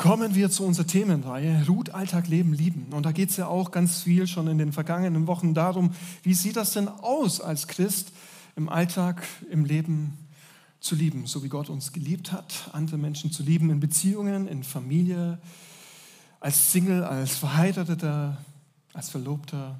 Kommen 0.00 0.34
wir 0.34 0.50
zu 0.50 0.64
unserer 0.64 0.86
Themenreihe 0.86 1.66
Ruth, 1.68 1.90
Alltag, 1.90 2.26
Leben, 2.26 2.54
Lieben. 2.54 2.86
Und 2.94 3.04
da 3.04 3.12
geht 3.12 3.28
es 3.28 3.36
ja 3.36 3.48
auch 3.48 3.70
ganz 3.70 4.00
viel 4.00 4.26
schon 4.26 4.48
in 4.48 4.56
den 4.56 4.72
vergangenen 4.72 5.26
Wochen 5.26 5.52
darum, 5.52 5.92
wie 6.22 6.32
sieht 6.32 6.56
das 6.56 6.72
denn 6.72 6.88
aus 6.88 7.42
als 7.42 7.68
Christ 7.68 8.10
im 8.56 8.70
Alltag, 8.70 9.22
im 9.50 9.66
Leben 9.66 10.16
zu 10.80 10.94
lieben, 10.94 11.26
so 11.26 11.44
wie 11.44 11.50
Gott 11.50 11.68
uns 11.68 11.92
geliebt 11.92 12.32
hat, 12.32 12.70
andere 12.72 12.96
Menschen 12.96 13.30
zu 13.30 13.42
lieben 13.42 13.68
in 13.68 13.78
Beziehungen, 13.78 14.48
in 14.48 14.64
Familie, 14.64 15.38
als 16.40 16.72
Single, 16.72 17.04
als 17.04 17.36
Verheirateter, 17.36 18.38
als 18.94 19.10
Verlobter, 19.10 19.78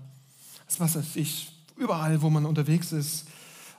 als 0.66 0.78
was 0.78 0.96
weiß 0.96 1.16
ich, 1.16 1.50
überall, 1.78 2.20
wo 2.20 2.28
man 2.28 2.44
unterwegs 2.44 2.92
ist, 2.92 3.24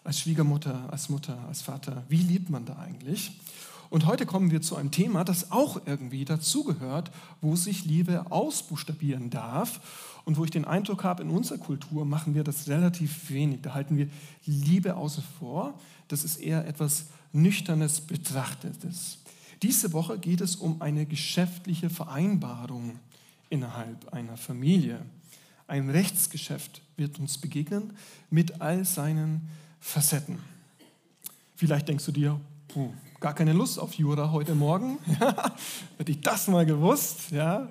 als 0.03 0.19
Schwiegermutter, 0.19 0.91
als 0.91 1.07
Mutter, 1.07 1.37
als 1.47 1.61
Vater. 1.61 2.03
Wie 2.09 2.23
liebt 2.23 2.49
man 2.49 2.65
da 2.65 2.79
eigentlich? 2.79 3.31
Und 3.91 4.05
heute 4.05 4.25
kommen 4.25 4.51
wir 4.51 4.61
zu 4.61 4.77
einem 4.77 4.89
Thema, 4.89 5.25
das 5.25 5.51
auch 5.51 5.81
irgendwie 5.85 6.23
dazugehört, 6.23 7.11
wo 7.41 7.57
sich 7.57 7.83
Liebe 7.83 8.31
ausbuchstabieren 8.31 9.29
darf 9.29 10.21
und 10.23 10.38
wo 10.38 10.45
ich 10.45 10.49
den 10.49 10.63
Eindruck 10.63 11.03
habe, 11.03 11.23
in 11.23 11.29
unserer 11.29 11.57
Kultur 11.57 12.05
machen 12.05 12.33
wir 12.33 12.45
das 12.45 12.69
relativ 12.69 13.30
wenig. 13.30 13.63
Da 13.63 13.73
halten 13.73 13.97
wir 13.97 14.07
Liebe 14.45 14.95
außen 14.95 15.21
vor. 15.38 15.77
Das 16.07 16.23
ist 16.23 16.38
eher 16.38 16.66
etwas 16.66 17.07
Nüchternes, 17.33 17.99
Betrachtetes. 17.99 19.17
Diese 19.61 19.91
Woche 19.91 20.17
geht 20.17 20.39
es 20.39 20.55
um 20.55 20.81
eine 20.81 21.05
geschäftliche 21.05 21.89
Vereinbarung 21.89 22.97
innerhalb 23.49 24.13
einer 24.13 24.38
Familie. 24.38 25.05
Ein 25.67 25.89
Rechtsgeschäft 25.89 26.81
wird 26.95 27.19
uns 27.19 27.38
begegnen 27.38 27.91
mit 28.30 28.61
all 28.61 28.85
seinen 28.85 29.49
Facetten. 29.81 30.39
Vielleicht 31.58 31.89
denkst 31.89 32.05
du 32.05 32.13
dir, 32.13 32.39
puh, 32.69 32.94
gar 33.21 33.35
keine 33.35 33.53
Lust 33.53 33.80
auf 33.80 33.93
Jura 33.93 34.31
heute 34.31 34.55
Morgen. 34.55 34.98
Hätte 35.98 36.11
ich 36.11 36.21
das 36.21 36.48
mal 36.48 36.66
gewusst, 36.66 37.30
ja, 37.30 37.67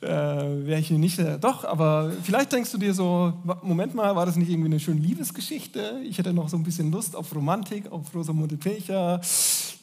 äh, 0.00 0.06
wäre 0.06 0.80
ich 0.80 0.90
nicht. 0.90 1.18
Äh, 1.18 1.38
doch, 1.38 1.64
aber 1.64 2.10
vielleicht 2.22 2.52
denkst 2.52 2.72
du 2.72 2.78
dir 2.78 2.94
so: 2.94 3.34
Moment 3.62 3.94
mal, 3.94 4.16
war 4.16 4.24
das 4.24 4.36
nicht 4.36 4.48
irgendwie 4.48 4.70
eine 4.70 4.80
schöne 4.80 5.00
Liebesgeschichte? 5.00 6.00
Ich 6.04 6.16
hätte 6.16 6.32
noch 6.32 6.48
so 6.48 6.56
ein 6.56 6.62
bisschen 6.62 6.90
Lust 6.90 7.14
auf 7.14 7.34
Romantik, 7.34 7.92
auf 7.92 8.14
Rosamunde 8.14 8.56
Pilcher. 8.56 9.20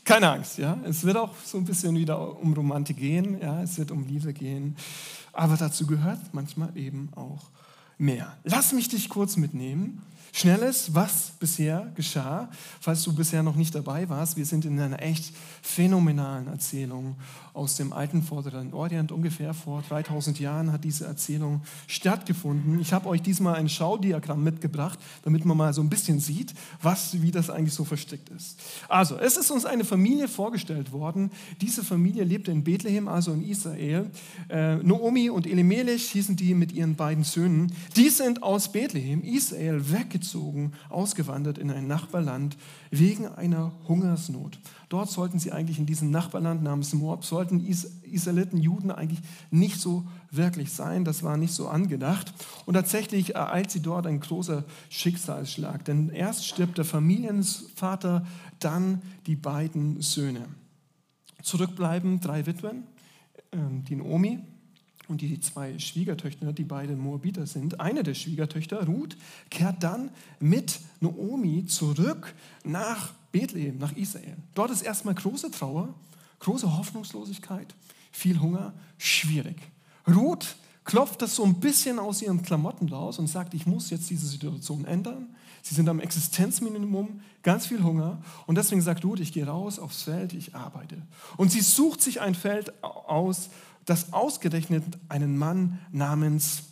Keine 0.04 0.32
Angst, 0.32 0.58
ja. 0.58 0.78
Es 0.84 1.04
wird 1.04 1.18
auch 1.18 1.32
so 1.46 1.60
ein 1.60 1.66
bisschen 1.66 1.96
wieder 1.96 2.40
um 2.42 2.54
Romantik 2.54 2.98
gehen, 2.98 3.40
ja. 3.40 3.62
Es 3.62 3.78
wird 3.78 3.92
um 3.92 4.08
Liebe 4.08 4.34
gehen. 4.34 4.76
Aber 5.34 5.56
dazu 5.56 5.86
gehört 5.86 6.20
manchmal 6.32 6.76
eben 6.76 7.10
auch 7.16 7.52
mehr. 8.00 8.36
Lass 8.44 8.74
mich 8.74 8.90
dich 8.90 9.08
kurz 9.10 9.38
mitnehmen 9.38 10.02
Schnelles, 10.38 10.94
was 10.94 11.32
bisher 11.40 11.94
geschah, 11.96 12.50
falls 12.82 13.04
du 13.04 13.16
bisher 13.16 13.42
noch 13.42 13.56
nicht 13.56 13.74
dabei 13.74 14.10
warst. 14.10 14.36
Wir 14.36 14.46
sind 14.46 14.66
in 14.66 14.78
einer 14.78 15.02
echt 15.02 15.34
phänomenalen 15.62 16.48
Erzählung 16.48 17.16
aus 17.54 17.78
dem 17.78 17.94
alten 17.94 18.22
Vorderen 18.22 18.74
Orient. 18.74 19.14
Ungefähr 19.14 19.54
vor 19.54 19.82
3000 19.88 20.38
Jahren 20.42 20.74
hat 20.74 20.84
diese 20.84 21.06
Erzählung 21.06 21.62
stattgefunden. 21.88 22.82
Ich 22.82 22.92
habe 22.92 23.08
euch 23.08 23.22
diesmal 23.22 23.56
ein 23.56 23.70
Schaudiagramm 23.70 24.44
mitgebracht, 24.44 25.00
damit 25.24 25.46
man 25.46 25.56
mal 25.56 25.74
so 25.74 25.80
ein 25.80 25.88
bisschen 25.88 26.20
sieht, 26.20 26.54
was, 26.82 27.22
wie 27.22 27.32
das 27.32 27.50
eigentlich 27.50 27.74
so 27.74 27.86
verstrickt 27.86 28.28
ist. 28.28 28.60
Also, 28.90 29.18
es 29.18 29.38
ist 29.38 29.52
uns 29.52 29.64
eine 29.64 29.86
Familie 29.86 30.28
vorgestellt 30.28 30.92
worden. 30.92 31.32
Diese 31.62 31.82
Familie 31.82 32.26
lebte 32.26 32.52
in 32.52 32.66
Bethlehem, 32.66 33.08
also 33.08 33.32
in 33.32 33.48
Israel. 33.48 34.12
Äh, 34.50 34.76
Noomi 34.76 35.30
und 35.30 35.48
Elimelech 35.48 36.12
hießen 36.12 36.36
die 36.36 36.54
mit 36.56 36.74
ihren 36.74 36.96
beiden 36.96 37.24
Söhnen. 37.24 37.72
Die 37.96 38.10
sind 38.10 38.44
aus 38.44 38.70
Bethlehem, 38.70 39.24
Israel, 39.24 39.90
weggezogen 39.90 40.25
weggezogen, 40.26 40.74
ausgewandert 40.90 41.58
in 41.58 41.72
ein 41.72 41.88
Nachbarland 41.88 42.58
wegen 42.92 43.28
einer 43.28 43.72
Hungersnot. 43.88 44.60
Dort 44.90 45.10
sollten 45.10 45.40
sie 45.40 45.52
eigentlich 45.52 45.80
in 45.80 45.86
diesem 45.86 46.12
Nachbarland 46.12 46.64
namens 46.64 46.94
Moab, 46.94 47.26
sollten 47.26 47.66
Israeliten, 47.66 48.58
Juden 48.58 48.92
eigentlich 48.92 49.22
nicht 49.52 49.80
so 49.80 50.06
wirklich 50.32 50.72
sein. 50.74 51.06
Das 51.06 51.24
war 51.24 51.38
nicht 51.38 51.54
so 51.54 51.68
angedacht. 51.68 52.34
Und 52.66 52.74
tatsächlich 52.76 53.36
ereilt 53.36 53.72
sie 53.72 53.82
dort 53.82 54.08
ein 54.08 54.20
großer 54.20 54.64
Schicksalsschlag. 54.90 55.86
Denn 55.86 56.10
erst 56.10 56.48
stirbt 56.48 56.78
der 56.78 56.86
Familienvater, 56.86 58.26
dann 58.60 59.02
die 59.28 59.36
beiden 59.36 60.02
Söhne. 60.02 60.46
Zurückbleiben 61.42 62.20
drei 62.20 62.46
Witwen, 62.46 62.84
ähm, 63.52 63.84
die 63.84 63.96
Naomi, 63.96 64.40
und 65.08 65.22
die 65.22 65.40
zwei 65.40 65.78
Schwiegertöchter, 65.80 66.54
die 66.54 66.64
beide 66.64 66.96
Moabiter 66.96 67.46
sind. 67.46 67.80
Eine 67.80 68.04
der 68.04 68.14
Schwiegertöchter, 68.14 68.86
Ruth, 68.86 69.18
kehrt 69.50 69.84
dann 69.84 70.10
mit 70.40 70.80
Naomi 71.00 71.66
zurück 71.66 72.34
nach 72.64 73.14
Bethlehem, 73.32 73.78
nach 73.78 73.96
Israel. 73.96 74.38
Dort 74.54 74.72
ist 74.72 74.82
erstmal 74.82 75.16
große 75.16 75.52
Trauer, 75.52 75.94
große 76.40 76.78
Hoffnungslosigkeit, 76.78 77.74
viel 78.12 78.40
Hunger, 78.40 78.74
schwierig. 78.98 79.58
Ruth 80.08 80.56
klopft 80.86 81.22
das 81.22 81.36
so 81.36 81.44
ein 81.44 81.60
bisschen 81.60 82.00
aus 82.00 82.22
ihren 82.22 82.44
Klamotten 82.44 82.88
raus 82.90 83.20
und 83.20 83.28
sagt, 83.28 83.54
ich 83.54 83.66
muss 83.66 83.90
jetzt 83.90 84.10
diese 84.10 84.28
Situation 84.28 84.86
ändern. 84.86 85.36
Sie 85.64 85.74
sind 85.74 85.90
am 85.90 86.00
Existenzminimum, 86.00 87.22
ganz 87.42 87.66
viel 87.66 87.84
Hunger. 87.84 88.22
Und 88.46 88.56
deswegen 88.56 88.82
sagt 88.82 89.04
Ruth, 89.04 89.20
ich 89.20 89.34
gehe 89.34 89.48
raus 89.48 89.80
aufs 89.80 90.04
Feld, 90.04 90.34
ich 90.34 90.54
arbeite. 90.54 91.02
Und 91.38 91.52
sie 91.52 91.62
sucht 91.62 92.02
sich 92.02 92.22
ein 92.22 92.36
Feld 92.36 92.84
aus, 92.84 93.50
das 93.86 94.14
ausgerechnet 94.14 94.84
einen 95.10 95.38
Mann 95.38 95.80
namens 95.92 96.64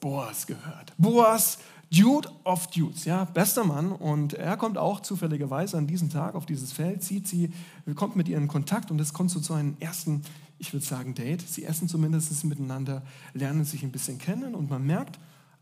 Boas 0.00 0.46
gehört. 0.46 0.92
Boas, 0.98 1.58
Dude 1.90 2.28
of 2.44 2.66
Dudes, 2.68 3.04
ja, 3.04 3.24
bester 3.24 3.64
Mann. 3.64 3.92
Und 3.92 4.34
er 4.34 4.56
kommt 4.56 4.76
auch 4.78 5.00
zufälligerweise 5.00 5.78
an 5.78 5.86
diesem 5.86 6.10
Tag 6.10 6.34
auf 6.34 6.44
dieses 6.44 6.72
Feld, 6.72 7.02
sieht 7.02 7.28
sie, 7.28 7.50
kommt 7.94 8.16
mit 8.16 8.28
ihr 8.28 8.36
in 8.36 8.48
Kontakt 8.48 8.90
und 8.90 9.00
es 9.00 9.12
kommt 9.12 9.30
so 9.30 9.40
zu 9.40 9.54
einem 9.54 9.76
ersten, 9.80 10.22
ich 10.58 10.72
würde 10.72 10.84
sagen, 10.84 11.14
Date. 11.14 11.40
Sie 11.48 11.64
essen 11.64 11.88
zumindest 11.88 12.44
miteinander, 12.44 13.02
lernen 13.32 13.64
sich 13.64 13.82
ein 13.82 13.92
bisschen 13.92 14.18
kennen 14.18 14.54
und 14.54 14.68
man 14.68 14.84
merkt, 14.84 15.18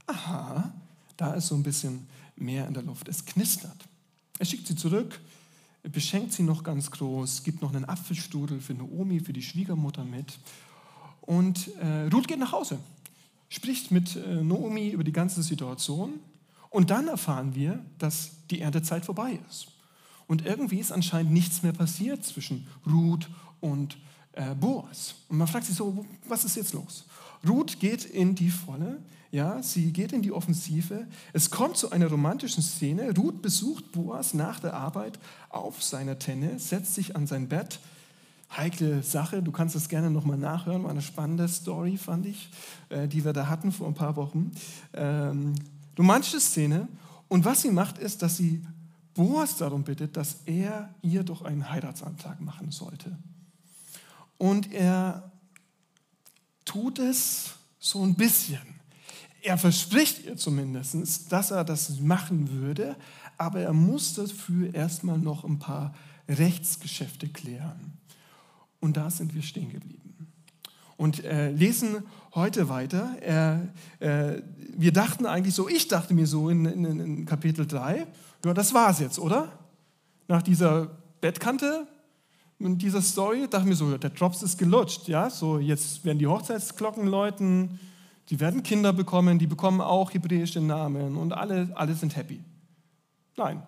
aha, 0.06 0.72
da 1.16 1.34
ist 1.34 1.48
so 1.48 1.54
ein 1.54 1.62
bisschen 1.62 2.06
mehr 2.34 2.66
in 2.66 2.74
der 2.74 2.82
Luft. 2.82 3.08
Es 3.08 3.24
knistert. 3.24 3.88
Er 4.38 4.46
schickt 4.46 4.66
sie 4.66 4.74
zurück, 4.74 5.20
beschenkt 5.82 6.32
sie 6.32 6.42
noch 6.42 6.62
ganz 6.62 6.90
groß, 6.90 7.42
gibt 7.42 7.62
noch 7.62 7.74
einen 7.74 7.84
Apfelstrudel 7.84 8.60
für 8.60 8.74
Naomi, 8.74 9.20
für 9.20 9.32
die 9.32 9.42
Schwiegermutter 9.42 10.04
mit. 10.04 10.38
Und 11.20 11.74
äh, 11.76 12.08
Ruth 12.12 12.28
geht 12.28 12.38
nach 12.38 12.52
Hause, 12.52 12.78
spricht 13.48 13.90
mit 13.90 14.16
äh, 14.16 14.42
Naomi 14.42 14.90
über 14.90 15.04
die 15.04 15.12
ganze 15.12 15.42
Situation. 15.42 16.14
Und 16.70 16.90
dann 16.90 17.08
erfahren 17.08 17.54
wir, 17.54 17.84
dass 17.98 18.30
die 18.50 18.60
Erntezeit 18.60 19.04
vorbei 19.04 19.38
ist. 19.50 19.66
Und 20.26 20.46
irgendwie 20.46 20.78
ist 20.78 20.92
anscheinend 20.92 21.32
nichts 21.32 21.62
mehr 21.62 21.72
passiert 21.72 22.24
zwischen 22.24 22.66
Ruth 22.86 23.28
und 23.60 23.98
äh, 24.32 24.54
Boas. 24.54 25.16
Und 25.28 25.38
man 25.38 25.48
fragt 25.48 25.66
sich 25.66 25.76
so, 25.76 26.06
was 26.28 26.44
ist 26.44 26.56
jetzt 26.56 26.72
los? 26.72 27.04
Ruth 27.46 27.80
geht 27.80 28.04
in 28.04 28.34
die 28.34 28.50
Volle, 28.50 29.02
ja, 29.32 29.62
sie 29.62 29.94
geht 29.94 30.12
in 30.12 30.20
die 30.20 30.30
Offensive. 30.30 31.06
Es 31.32 31.50
kommt 31.50 31.78
zu 31.78 31.90
einer 31.90 32.06
romantischen 32.08 32.62
Szene. 32.62 33.14
Ruth 33.16 33.40
besucht 33.40 33.90
Boas 33.90 34.34
nach 34.34 34.60
der 34.60 34.74
Arbeit 34.74 35.18
auf 35.48 35.82
seiner 35.82 36.18
Tenne, 36.18 36.58
setzt 36.58 36.94
sich 36.94 37.16
an 37.16 37.26
sein 37.26 37.48
Bett. 37.48 37.80
Heikle 38.54 39.02
Sache, 39.02 39.42
du 39.42 39.50
kannst 39.50 39.74
es 39.74 39.88
gerne 39.88 40.10
nochmal 40.10 40.36
nachhören, 40.36 40.84
war 40.84 40.90
eine 40.90 41.00
spannende 41.00 41.48
Story, 41.48 41.96
fand 41.96 42.26
ich, 42.26 42.50
äh, 42.90 43.08
die 43.08 43.24
wir 43.24 43.32
da 43.32 43.48
hatten 43.48 43.72
vor 43.72 43.88
ein 43.88 43.94
paar 43.94 44.16
Wochen. 44.16 44.52
Ähm, 44.92 45.54
romantische 45.96 46.38
Szene. 46.38 46.86
Und 47.28 47.46
was 47.46 47.62
sie 47.62 47.70
macht, 47.70 47.96
ist, 47.96 48.20
dass 48.20 48.36
sie 48.36 48.62
Boas 49.14 49.56
darum 49.56 49.82
bittet, 49.82 50.14
dass 50.18 50.40
er 50.44 50.94
ihr 51.00 51.22
doch 51.24 51.40
einen 51.40 51.70
Heiratsantrag 51.70 52.38
machen 52.42 52.70
sollte. 52.70 53.16
Und 54.36 54.70
er 54.72 55.32
tut 56.66 56.98
es 56.98 57.54
so 57.78 58.04
ein 58.04 58.14
bisschen. 58.14 58.81
Er 59.42 59.58
verspricht 59.58 60.24
ihr 60.24 60.36
zumindest, 60.36 61.32
dass 61.32 61.50
er 61.50 61.64
das 61.64 61.98
machen 62.00 62.50
würde, 62.52 62.96
aber 63.38 63.60
er 63.60 63.72
muss 63.72 64.14
dafür 64.14 64.72
erstmal 64.72 65.18
noch 65.18 65.44
ein 65.44 65.58
paar 65.58 65.94
Rechtsgeschäfte 66.28 67.28
klären. 67.28 67.98
Und 68.80 68.96
da 68.96 69.10
sind 69.10 69.34
wir 69.34 69.42
stehen 69.42 69.72
geblieben. 69.72 70.28
Und 70.96 71.24
äh, 71.24 71.50
lesen 71.50 72.04
heute 72.34 72.68
weiter. 72.68 73.16
Er, 73.20 73.68
äh, 73.98 74.42
wir 74.76 74.92
dachten 74.92 75.26
eigentlich 75.26 75.54
so, 75.54 75.68
ich 75.68 75.88
dachte 75.88 76.14
mir 76.14 76.26
so 76.26 76.48
in, 76.48 76.64
in, 76.64 77.00
in 77.00 77.26
Kapitel 77.26 77.66
3, 77.66 78.06
ja, 78.44 78.54
das 78.54 78.72
war's 78.72 79.00
jetzt, 79.00 79.18
oder? 79.18 79.58
Nach 80.28 80.42
dieser 80.42 80.90
Bettkante, 81.20 81.88
in 82.60 82.78
dieser 82.78 83.02
Story, 83.02 83.48
dachte 83.48 83.64
ich 83.64 83.70
mir 83.70 83.74
so, 83.74 83.96
der 83.96 84.10
Drops 84.10 84.42
ist 84.42 84.58
gelutscht, 84.58 85.08
ja, 85.08 85.30
so 85.30 85.58
jetzt 85.58 86.04
werden 86.04 86.18
die 86.18 86.28
Hochzeitsglocken 86.28 87.08
läuten, 87.08 87.80
die 88.32 88.40
werden 88.40 88.62
Kinder 88.62 88.94
bekommen, 88.94 89.38
die 89.38 89.46
bekommen 89.46 89.82
auch 89.82 90.14
hebräische 90.14 90.62
Namen 90.62 91.16
und 91.18 91.34
alle, 91.34 91.68
alle 91.74 91.94
sind 91.94 92.16
happy. 92.16 92.40
Nein, 93.36 93.62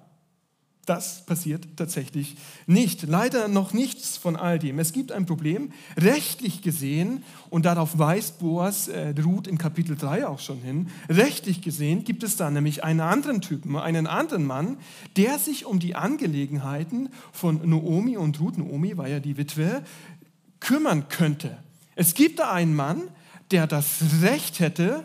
das 0.86 1.26
passiert 1.26 1.66
tatsächlich 1.76 2.36
nicht. 2.66 3.02
Leider 3.02 3.48
noch 3.48 3.74
nichts 3.74 4.16
von 4.16 4.36
all 4.36 4.58
dem. 4.58 4.78
Es 4.78 4.94
gibt 4.94 5.12
ein 5.12 5.26
Problem, 5.26 5.70
rechtlich 5.98 6.62
gesehen, 6.62 7.24
und 7.50 7.66
darauf 7.66 7.98
weist 7.98 8.38
Boas 8.38 8.88
äh, 8.88 9.12
Ruth 9.22 9.46
in 9.46 9.58
Kapitel 9.58 9.96
3 9.96 10.26
auch 10.26 10.40
schon 10.40 10.62
hin, 10.62 10.88
rechtlich 11.10 11.60
gesehen 11.60 12.04
gibt 12.04 12.22
es 12.22 12.36
da 12.36 12.50
nämlich 12.50 12.82
einen 12.82 13.00
anderen 13.00 13.42
Typen, 13.42 13.76
einen 13.76 14.06
anderen 14.06 14.46
Mann, 14.46 14.78
der 15.18 15.38
sich 15.38 15.66
um 15.66 15.78
die 15.78 15.94
Angelegenheiten 15.94 17.10
von 17.32 17.68
Noomi 17.68 18.16
und 18.16 18.40
Ruth, 18.40 18.56
Noomi 18.56 18.96
war 18.96 19.08
ja 19.08 19.20
die 19.20 19.36
Witwe, 19.36 19.82
kümmern 20.60 21.10
könnte. 21.10 21.58
Es 21.96 22.14
gibt 22.14 22.38
da 22.38 22.50
einen 22.50 22.74
Mann, 22.74 23.02
der 23.50 23.66
das 23.66 24.02
Recht 24.22 24.60
hätte, 24.60 25.04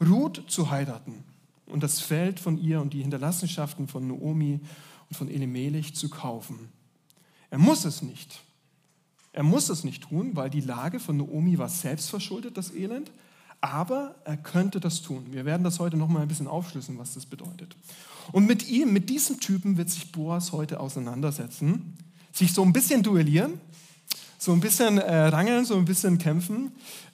Ruth 0.00 0.44
zu 0.48 0.70
heiraten 0.70 1.24
und 1.66 1.82
das 1.82 2.00
Feld 2.00 2.40
von 2.40 2.58
ihr 2.58 2.80
und 2.80 2.92
die 2.92 3.02
Hinterlassenschaften 3.02 3.88
von 3.88 4.06
Naomi 4.06 4.60
und 5.08 5.16
von 5.16 5.28
Elimelech 5.28 5.94
zu 5.94 6.08
kaufen. 6.08 6.68
Er 7.50 7.58
muss 7.58 7.84
es 7.84 8.02
nicht. 8.02 8.40
Er 9.32 9.42
muss 9.42 9.68
es 9.68 9.84
nicht 9.84 10.02
tun, 10.04 10.34
weil 10.34 10.50
die 10.50 10.60
Lage 10.60 11.00
von 11.00 11.16
Naomi 11.16 11.58
war 11.58 11.68
selbst 11.68 12.10
verschuldet, 12.10 12.56
das 12.56 12.74
Elend. 12.74 13.10
Aber 13.60 14.14
er 14.24 14.36
könnte 14.36 14.78
das 14.78 15.02
tun. 15.02 15.26
Wir 15.30 15.44
werden 15.44 15.64
das 15.64 15.80
heute 15.80 15.96
noch 15.96 16.08
mal 16.08 16.22
ein 16.22 16.28
bisschen 16.28 16.46
aufschlüsseln, 16.46 16.98
was 16.98 17.14
das 17.14 17.26
bedeutet. 17.26 17.76
Und 18.30 18.46
mit 18.46 18.68
ihm, 18.68 18.92
mit 18.92 19.10
diesem 19.10 19.40
Typen 19.40 19.76
wird 19.76 19.90
sich 19.90 20.12
Boas 20.12 20.52
heute 20.52 20.80
auseinandersetzen, 20.80 21.96
sich 22.32 22.52
so 22.52 22.62
ein 22.62 22.72
bisschen 22.72 23.02
duellieren, 23.02 23.60
so 24.38 24.52
ein 24.52 24.60
bisschen 24.60 24.98
äh, 24.98 25.26
rangeln, 25.26 25.64
so 25.64 25.76
ein 25.76 25.84
bisschen 25.84 26.18
kämpfen. 26.18 26.70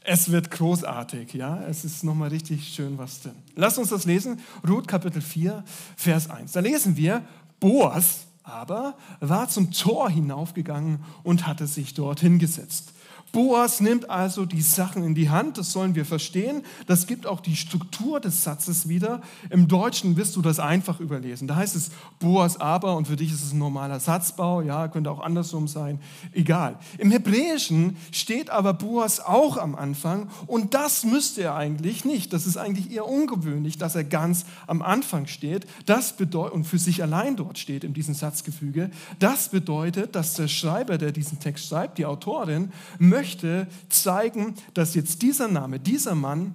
Es 0.07 0.31
wird 0.31 0.51
großartig, 0.51 1.33
ja. 1.33 1.63
Es 1.63 1.85
ist 1.85 2.05
nochmal 2.05 2.29
richtig 2.29 2.69
schön 2.69 2.99
was 2.99 3.23
drin. 3.23 3.35
Lass 3.57 3.79
uns 3.79 3.89
das 3.89 4.05
lesen. 4.05 4.41
Ruth 4.69 4.87
Kapitel 4.87 5.23
4, 5.23 5.65
Vers 5.97 6.29
1. 6.31 6.53
Da 6.53 6.61
lesen 6.61 6.97
wir, 6.97 7.23
Boas 7.59 8.27
aber 8.45 8.99
war 9.21 9.49
zum 9.49 9.73
Tor 9.73 10.11
hinaufgegangen 10.11 11.03
und 11.23 11.47
hatte 11.47 11.67
sich 11.67 11.95
dort 11.95 12.21
hingesetzt. 12.21 12.93
Boas 13.35 13.81
nimmt 13.81 14.09
also 14.11 14.47
die 14.47 14.63
Sachen 14.63 15.03
in 15.03 15.17
die 15.17 15.29
Hand, 15.29 15.59
das 15.59 15.73
sollen 15.73 15.97
wir 15.97 16.05
verstehen. 16.05 16.63
Das 16.87 17.09
gibt 17.09 17.27
auch 17.27 17.41
die 17.41 17.57
Struktur 17.57 18.21
des 18.21 18.45
Satzes 18.45 18.89
wieder. 18.89 19.23
Im 19.51 19.67
Deutschen 19.67 20.17
wirst 20.17 20.37
du 20.37 20.41
das 20.41 20.61
einfach 20.61 21.01
überlesen. 21.01 21.49
Da 21.49 21.57
heißt 21.57 21.75
es 21.75 21.91
Boas 22.21 22.61
aber 22.61 22.97
und 22.97 23.09
für 23.09 23.17
dich 23.17 23.33
ist 23.33 23.43
es 23.43 23.53
ein 23.53 23.59
normaler 23.59 23.99
Satzbau, 23.99 24.63
ja, 24.63 24.87
könnte 24.87 25.11
auch 25.11 25.19
andersrum 25.19 25.67
sein, 25.67 25.99
egal. 26.33 26.79
Im 26.97 27.11
Hebräischen 27.11 27.97
steht 28.13 28.51
aber 28.51 28.73
Boas 28.73 29.19
auch 29.19 29.57
am 29.57 29.75
Anfang 29.75 30.29
und 30.47 30.75
das 30.75 31.03
müsste 31.03 31.43
er 31.43 31.57
eigentlich 31.57 32.05
nicht. 32.05 32.33
Das 32.33 32.47
ist 32.47 32.57
eigentlich 32.57 32.93
eher 32.93 33.09
ungewöhnlich, 33.09 33.79
dass 33.79 33.97
er 33.97 34.05
ganz 34.05 34.47
am 34.69 34.81
Anfang 34.81 35.27
steht. 35.27 35.67
Das 35.87 36.17
bedeutet 36.17 36.55
und 36.55 36.65
für 36.65 36.79
sich 36.79 37.03
allein 37.03 37.35
dort 37.35 37.59
steht 37.59 37.83
in 37.83 37.95
diesem 37.95 38.15
Satzgefüge. 38.15 38.93
Das 39.19 39.49
bedeutet, 39.49 40.15
dass 40.15 40.35
der 40.35 40.47
Schreiber, 40.47 40.99
der 40.99 41.11
diesen 41.11 41.41
Text 41.41 41.67
schreibt, 41.67 41.99
die 41.99 42.07
Autorin, 42.07 42.71
möchte 43.01 43.24
möchte 43.25 43.67
zeigen, 43.89 44.55
dass 44.75 44.95
jetzt 44.95 45.23
dieser 45.23 45.49
Name, 45.49 45.81
dieser 45.81 46.15
Mann, 46.15 46.55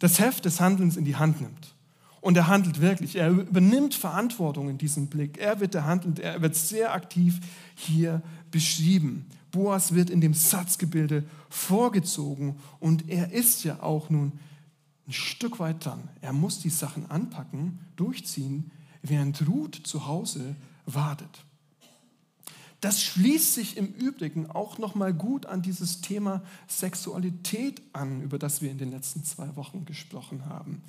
das 0.00 0.18
Heft 0.18 0.44
des 0.44 0.60
Handelns 0.60 0.96
in 0.96 1.04
die 1.04 1.14
Hand 1.14 1.40
nimmt. 1.40 1.74
Und 2.20 2.36
er 2.36 2.48
handelt 2.48 2.80
wirklich. 2.80 3.14
Er 3.14 3.30
übernimmt 3.30 3.94
Verantwortung 3.94 4.68
in 4.68 4.76
diesem 4.76 5.06
Blick. 5.06 5.38
Er 5.38 5.60
wird 5.60 5.74
der 5.74 5.86
Handelt, 5.86 6.18
er 6.18 6.42
wird 6.42 6.56
sehr 6.56 6.92
aktiv 6.92 7.38
hier 7.76 8.22
beschrieben. 8.50 9.26
Boas 9.52 9.94
wird 9.94 10.10
in 10.10 10.20
dem 10.20 10.34
Satzgebilde 10.34 11.24
vorgezogen 11.48 12.56
und 12.80 13.08
er 13.08 13.32
ist 13.32 13.64
ja 13.64 13.82
auch 13.82 14.10
nun 14.10 14.32
ein 15.06 15.12
Stück 15.12 15.60
weit 15.60 15.84
dran. 15.84 16.08
Er 16.20 16.32
muss 16.32 16.58
die 16.60 16.70
Sachen 16.70 17.08
anpacken, 17.10 17.78
durchziehen, 17.96 18.70
während 19.02 19.46
Ruth 19.48 19.80
zu 19.84 20.06
Hause 20.06 20.56
wartet. 20.86 21.44
Das 22.80 23.02
schließt 23.02 23.54
sich 23.54 23.76
im 23.76 23.88
Übrigen 23.88 24.50
auch 24.50 24.78
noch 24.78 24.94
mal 24.94 25.12
gut 25.12 25.44
an 25.46 25.60
dieses 25.60 26.00
Thema 26.00 26.42
Sexualität 26.66 27.82
an, 27.92 28.22
über 28.22 28.38
das 28.38 28.62
wir 28.62 28.70
in 28.70 28.78
den 28.78 28.90
letzten 28.90 29.22
zwei 29.24 29.54
Wochen 29.56 29.84
gesprochen 29.84 30.46
haben. 30.46 30.82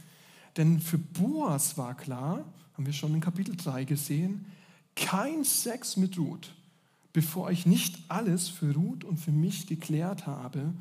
Denn 0.57 0.79
für 0.79 0.97
Boas 0.97 1.77
war 1.77 1.95
klar, 1.95 2.45
haben 2.73 2.85
wir 2.85 2.93
schon 2.93 3.13
in 3.13 3.19
Kapitel 3.19 3.55
3 3.55 3.83
gesehen, 3.83 4.45
kein 4.95 5.43
Sex 5.43 5.97
mit 5.97 6.17
Ruth, 6.17 6.53
bevor 7.13 7.51
ich 7.51 7.65
nicht 7.65 7.99
alles 8.07 8.47
für 8.47 8.73
Ruth 8.73 9.03
und 9.03 9.17
für 9.17 9.31
mich 9.31 9.67
geklärt 9.67 10.27
habe 10.27 10.73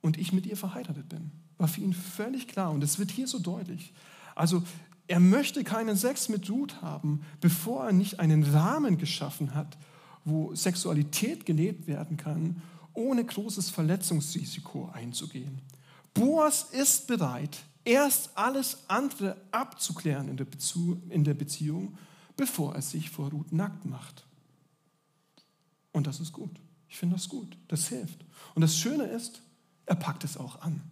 und 0.00 0.18
ich 0.18 0.32
mit 0.32 0.46
ihr 0.46 0.56
verheiratet 0.56 1.08
bin. 1.08 1.30
War 1.58 1.68
für 1.68 1.80
ihn 1.80 1.94
völlig 1.94 2.48
klar 2.48 2.72
und 2.72 2.82
es 2.82 2.98
wird 2.98 3.10
hier 3.12 3.28
so 3.28 3.38
deutlich. 3.38 3.92
Also 4.34 4.62
er 5.06 5.20
möchte 5.20 5.62
keinen 5.62 5.96
Sex 5.96 6.28
mit 6.28 6.48
Ruth 6.50 6.82
haben, 6.82 7.22
bevor 7.40 7.86
er 7.86 7.92
nicht 7.92 8.18
einen 8.18 8.42
Rahmen 8.42 8.98
geschaffen 8.98 9.54
hat, 9.54 9.76
wo 10.24 10.54
Sexualität 10.54 11.46
gelebt 11.46 11.86
werden 11.86 12.16
kann, 12.16 12.62
ohne 12.94 13.24
großes 13.24 13.70
Verletzungsrisiko 13.70 14.90
einzugehen. 14.92 15.60
Boas 16.14 16.64
ist 16.72 17.06
bereit, 17.06 17.58
erst 17.84 18.36
alles 18.36 18.78
andere 18.88 19.36
abzuklären 19.50 20.28
in 20.28 20.36
der, 20.36 20.46
in 21.08 21.24
der 21.24 21.34
Beziehung, 21.34 21.96
bevor 22.36 22.74
er 22.74 22.82
sich 22.82 23.10
vor 23.10 23.30
Ruth 23.30 23.52
nackt 23.52 23.84
macht. 23.84 24.26
Und 25.92 26.06
das 26.06 26.20
ist 26.20 26.32
gut. 26.32 26.60
Ich 26.88 26.98
finde 26.98 27.16
das 27.16 27.28
gut. 27.28 27.56
Das 27.68 27.88
hilft. 27.88 28.24
Und 28.54 28.62
das 28.62 28.76
Schöne 28.76 29.04
ist, 29.04 29.42
er 29.86 29.96
packt 29.96 30.24
es 30.24 30.36
auch 30.36 30.60
an. 30.60 30.82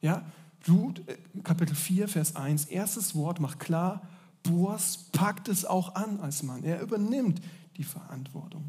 Ja, 0.00 0.24
Ruth, 0.68 1.02
äh, 1.08 1.16
Kapitel 1.42 1.74
4, 1.74 2.08
Vers 2.08 2.36
1, 2.36 2.66
erstes 2.66 3.14
Wort 3.14 3.40
macht 3.40 3.60
klar, 3.60 4.06
Boas 4.42 5.08
packt 5.12 5.48
es 5.48 5.64
auch 5.64 5.94
an 5.94 6.20
als 6.20 6.42
Mann. 6.42 6.64
Er 6.64 6.80
übernimmt 6.80 7.40
die 7.78 7.84
Verantwortung. 7.84 8.64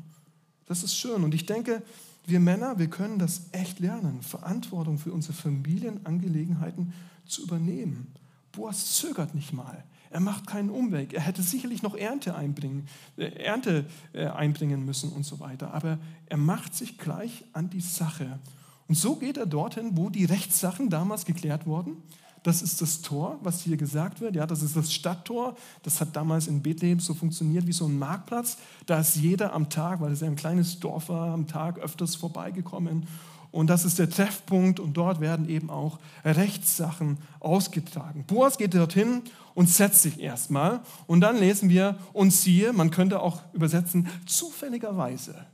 Das 0.66 0.84
ist 0.84 0.96
schön. 0.96 1.24
Und 1.24 1.34
ich 1.34 1.46
denke, 1.46 1.82
wir 2.26 2.40
Männer, 2.40 2.78
wir 2.78 2.90
können 2.90 3.20
das 3.20 3.48
echt 3.52 3.80
lernen, 3.80 4.22
Verantwortung 4.22 5.00
für 5.00 5.12
unsere 5.12 5.34
Familienangelegenheiten 5.34 6.94
zu 7.26 7.44
übernehmen. 7.44 8.08
Boas 8.52 8.94
zögert 8.94 9.36
nicht 9.36 9.52
mal. 9.52 9.84
Er 10.12 10.20
macht 10.20 10.48
keinen 10.48 10.70
Umweg. 10.70 11.14
Er 11.14 11.22
hätte 11.22 11.44
sicherlich 11.44 11.84
noch 11.84 11.96
Ernte 11.96 12.36
einbringen, 12.36 12.88
äh, 13.18 13.26
Ernte 13.44 13.86
äh, 14.14 14.26
einbringen 14.28 14.86
müssen 14.86 15.12
und 15.12 15.24
so 15.24 15.40
weiter. 15.40 15.74
Aber 15.74 16.00
er 16.28 16.38
macht 16.38 16.76
sich 16.76 16.98
gleich 16.98 17.46
an 17.54 17.70
die 17.70 17.82
Sache. 17.82 18.40
Und 18.88 18.96
so 18.96 19.16
geht 19.16 19.38
er 19.38 19.46
dorthin, 19.46 19.98
wo 19.98 20.10
die 20.10 20.26
Rechtssachen 20.26 20.90
damals 20.90 21.26
geklärt 21.26 21.68
wurden. 21.68 21.98
Das 22.44 22.62
ist 22.62 22.82
das 22.82 23.02
Tor, 23.02 23.38
was 23.42 23.62
hier 23.62 23.78
gesagt 23.78 24.22
wird. 24.22 24.36
Ja, 24.36 24.46
das 24.46 24.62
ist 24.62 24.76
das 24.76 24.94
Stadttor. 24.94 25.56
Das 25.84 26.00
hat 26.00 26.16
damals 26.16 26.48
in 26.48 26.62
Bethlehem 26.62 27.00
so 27.00 27.14
funktioniert 27.14 27.68
wie 27.68 27.74
so 27.74 27.86
ein 27.86 28.00
Marktplatz. 28.00 28.58
Da 28.86 29.00
ist 29.00 29.16
jeder 29.16 29.54
am 29.54 29.70
Tag, 29.70 30.00
weil 30.02 30.12
es 30.12 30.22
ja 30.22 30.28
ein 30.28 30.36
kleines 30.36 30.80
Dorf 30.80 31.10
war, 31.10 31.34
am 31.34 31.48
Tag 31.48 31.80
öfters 31.80 32.16
vorbeigekommen. 32.16 33.08
Und 33.52 33.68
das 33.68 33.84
ist 33.84 33.98
der 33.98 34.10
Treffpunkt 34.10 34.80
und 34.80 34.94
dort 34.94 35.22
werden 35.22 35.50
eben 35.50 35.70
auch 35.70 36.00
Rechtssachen 36.24 37.18
ausgetragen. 37.40 38.24
Boas 38.28 38.58
geht 38.58 38.76
dorthin 38.76 39.24
und 39.56 39.70
setzt 39.70 40.04
sich 40.04 40.20
erstmal. 40.20 40.82
Und 41.08 41.22
dann 41.22 41.38
lesen 41.38 41.70
wir, 41.70 41.98
und 42.14 42.32
siehe, 42.32 42.74
man 42.74 42.92
könnte 42.92 43.22
auch 43.22 43.42
übersetzen, 43.54 44.08
zufälligerweise. 44.28 45.46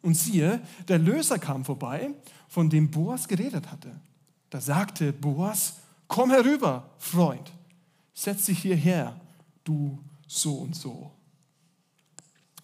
Und 0.00 0.14
siehe, 0.14 0.60
der 0.88 0.98
Löser 0.98 1.38
kam 1.38 1.64
vorbei, 1.64 2.10
von 2.48 2.70
dem 2.70 2.90
Boas 2.90 3.28
geredet 3.28 3.70
hatte. 3.70 3.90
Da 4.48 4.60
sagte 4.60 5.12
Boas, 5.12 5.74
Komm 6.08 6.30
herüber, 6.30 6.90
Freund, 6.98 7.52
setz 8.12 8.46
dich 8.46 8.60
hierher, 8.60 9.20
du 9.64 9.98
so 10.26 10.54
und 10.58 10.76
so. 10.76 11.10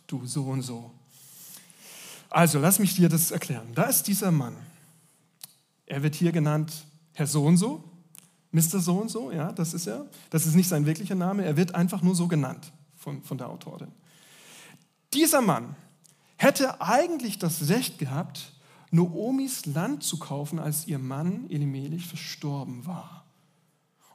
Du 0.06 0.26
so 0.26 0.44
und 0.44 0.62
so. 0.62 0.90
Also, 2.28 2.58
lass 2.58 2.78
mich 2.78 2.94
dir 2.94 3.08
das 3.08 3.30
erklären. 3.30 3.68
Da 3.74 3.84
ist 3.84 4.04
dieser 4.04 4.30
Mann. 4.30 4.56
Er 5.86 6.02
wird 6.02 6.14
hier 6.14 6.32
genannt 6.32 6.72
Herr 7.12 7.26
so 7.26 7.44
und 7.44 7.56
so, 7.56 7.84
Mr. 8.52 8.80
so 8.80 8.96
und 8.96 9.10
so, 9.10 9.30
ja, 9.30 9.52
das 9.52 9.74
ist 9.74 9.86
er. 9.86 10.06
Das 10.30 10.46
ist 10.46 10.54
nicht 10.54 10.68
sein 10.68 10.86
wirklicher 10.86 11.14
Name, 11.14 11.44
er 11.44 11.56
wird 11.56 11.74
einfach 11.74 12.02
nur 12.02 12.14
so 12.14 12.28
genannt 12.28 12.72
von, 12.96 13.22
von 13.22 13.38
der 13.38 13.48
Autorin. 13.48 13.92
Dieser 15.12 15.42
Mann 15.42 15.76
hätte 16.36 16.80
eigentlich 16.80 17.38
das 17.38 17.68
Recht 17.68 17.98
gehabt, 17.98 18.52
Noomis 18.90 19.66
Land 19.66 20.02
zu 20.02 20.18
kaufen, 20.18 20.58
als 20.58 20.86
ihr 20.86 20.98
Mann 20.98 21.48
Elimelech 21.50 22.06
verstorben 22.06 22.86
war. 22.86 23.19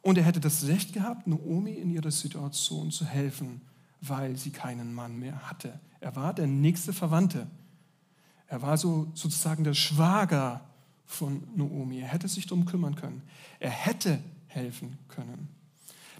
Und 0.06 0.20
er 0.20 0.24
hätte 0.24 0.40
das 0.40 0.68
Recht 0.68 0.94
gehabt, 0.94 1.26
Naomi 1.26 1.72
in 1.72 1.90
ihrer 1.90 2.12
Situation 2.12 2.92
zu 2.92 3.06
helfen, 3.06 3.62
weil 4.02 4.38
sie 4.38 4.52
keinen 4.52 4.94
Mann 4.94 5.18
mehr 5.18 5.50
hatte. 5.50 5.80
Er 6.00 6.16
war 6.16 6.32
der 6.32 6.46
nächste 6.46 6.94
Verwandte. 6.94 7.48
Er 8.46 8.62
war 8.62 8.78
so 8.78 9.12
sozusagen 9.16 9.64
der 9.64 9.74
Schwager 9.74 10.62
von 11.08 11.42
Naomi. 11.56 12.02
Er 12.02 12.08
hätte 12.08 12.28
sich 12.28 12.46
darum 12.46 12.66
kümmern 12.66 12.94
können. 12.94 13.24
Er 13.60 13.72
hätte 13.72 14.20
helfen 14.46 15.00
können. 15.08 15.48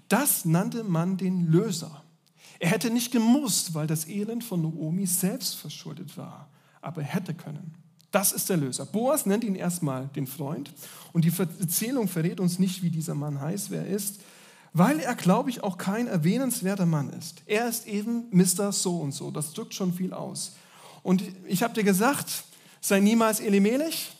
Das 0.08 0.44
nannte 0.44 0.82
man 0.82 1.16
den 1.16 1.46
Löser. 1.46 2.02
Er 2.58 2.70
hätte 2.70 2.90
nicht 2.90 3.12
gemusst, 3.12 3.72
weil 3.72 3.86
das 3.86 4.08
Elend 4.08 4.42
von 4.42 4.62
Naomi 4.62 5.06
selbst 5.06 5.54
verschuldet 5.54 6.16
war, 6.16 6.48
aber 6.80 7.02
er 7.02 7.08
hätte 7.14 7.34
können. 7.34 7.76
Das 8.10 8.32
ist 8.32 8.48
der 8.48 8.56
Löser. 8.56 8.86
Boas 8.86 9.26
nennt 9.26 9.44
ihn 9.44 9.56
erstmal 9.56 10.08
den 10.14 10.26
Freund 10.26 10.72
und 11.12 11.24
die 11.24 11.32
Erzählung 11.60 12.08
verrät 12.08 12.40
uns 12.40 12.58
nicht, 12.58 12.82
wie 12.82 12.90
dieser 12.90 13.14
Mann 13.14 13.40
heißt, 13.40 13.70
wer 13.70 13.82
er 13.82 13.88
ist, 13.88 14.20
weil 14.72 15.00
er, 15.00 15.14
glaube 15.14 15.50
ich, 15.50 15.62
auch 15.62 15.78
kein 15.78 16.06
erwähnenswerter 16.06 16.86
Mann 16.86 17.10
ist. 17.10 17.42
Er 17.46 17.68
ist 17.68 17.86
eben 17.86 18.26
Mr. 18.30 18.72
So 18.72 18.98
und 18.98 19.12
so. 19.12 19.30
Das 19.30 19.52
drückt 19.52 19.74
schon 19.74 19.92
viel 19.92 20.12
aus. 20.12 20.52
Und 21.02 21.22
ich 21.46 21.62
habe 21.62 21.74
dir 21.74 21.84
gesagt, 21.84 22.44
sei 22.80 23.00
niemals 23.00 23.40
Elimelech, 23.40 24.12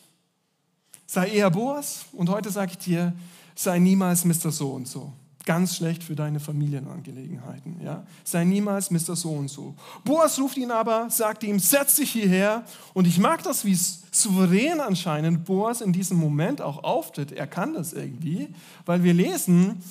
sei 1.07 1.29
eher 1.29 1.51
Boas 1.51 2.07
und 2.13 2.29
heute 2.29 2.51
sage 2.51 2.73
ich 2.73 2.79
dir, 2.79 3.13
sei 3.55 3.79
niemals 3.79 4.25
Mr. 4.25 4.51
So 4.51 4.71
und 4.71 4.89
so. 4.89 5.13
Ganz 5.47 5.77
schlecht 5.77 6.03
für 6.03 6.15
deine 6.15 6.41
Familienangelegenheiten. 6.41 7.81
Ja? 7.83 8.05
Sei 8.25 8.45
niemals 8.45 8.91
Mr. 8.91 9.17
So 9.17 9.31
und 9.31 9.49
so. 9.49 9.75
Boas 10.05 10.39
ruft 10.39 10.59
ihn 10.59 10.71
aber, 10.71 11.09
sagt 11.09 11.45
ihm, 11.45 11.59
setz 11.59 11.97
dich 11.97 12.11
hierher. 12.11 12.65
Und 12.93 13.07
ich 13.07 13.19
mag 13.19 13.43
das, 13.45 13.65
wie 13.65 13.79
souverän 14.11 14.81
anscheinend 14.81 15.47
Boas 15.47 15.81
in 15.81 15.93
diesem 15.93 16.19
Moment 16.19 16.61
auch 16.61 16.85
auftritt. 16.85 17.33
Er 17.33 17.47
kann 17.47 17.73
das 17.73 17.95
irgendwie, 17.95 18.49
weil 18.85 19.03
wir 19.03 19.15
lesen, 19.15 19.83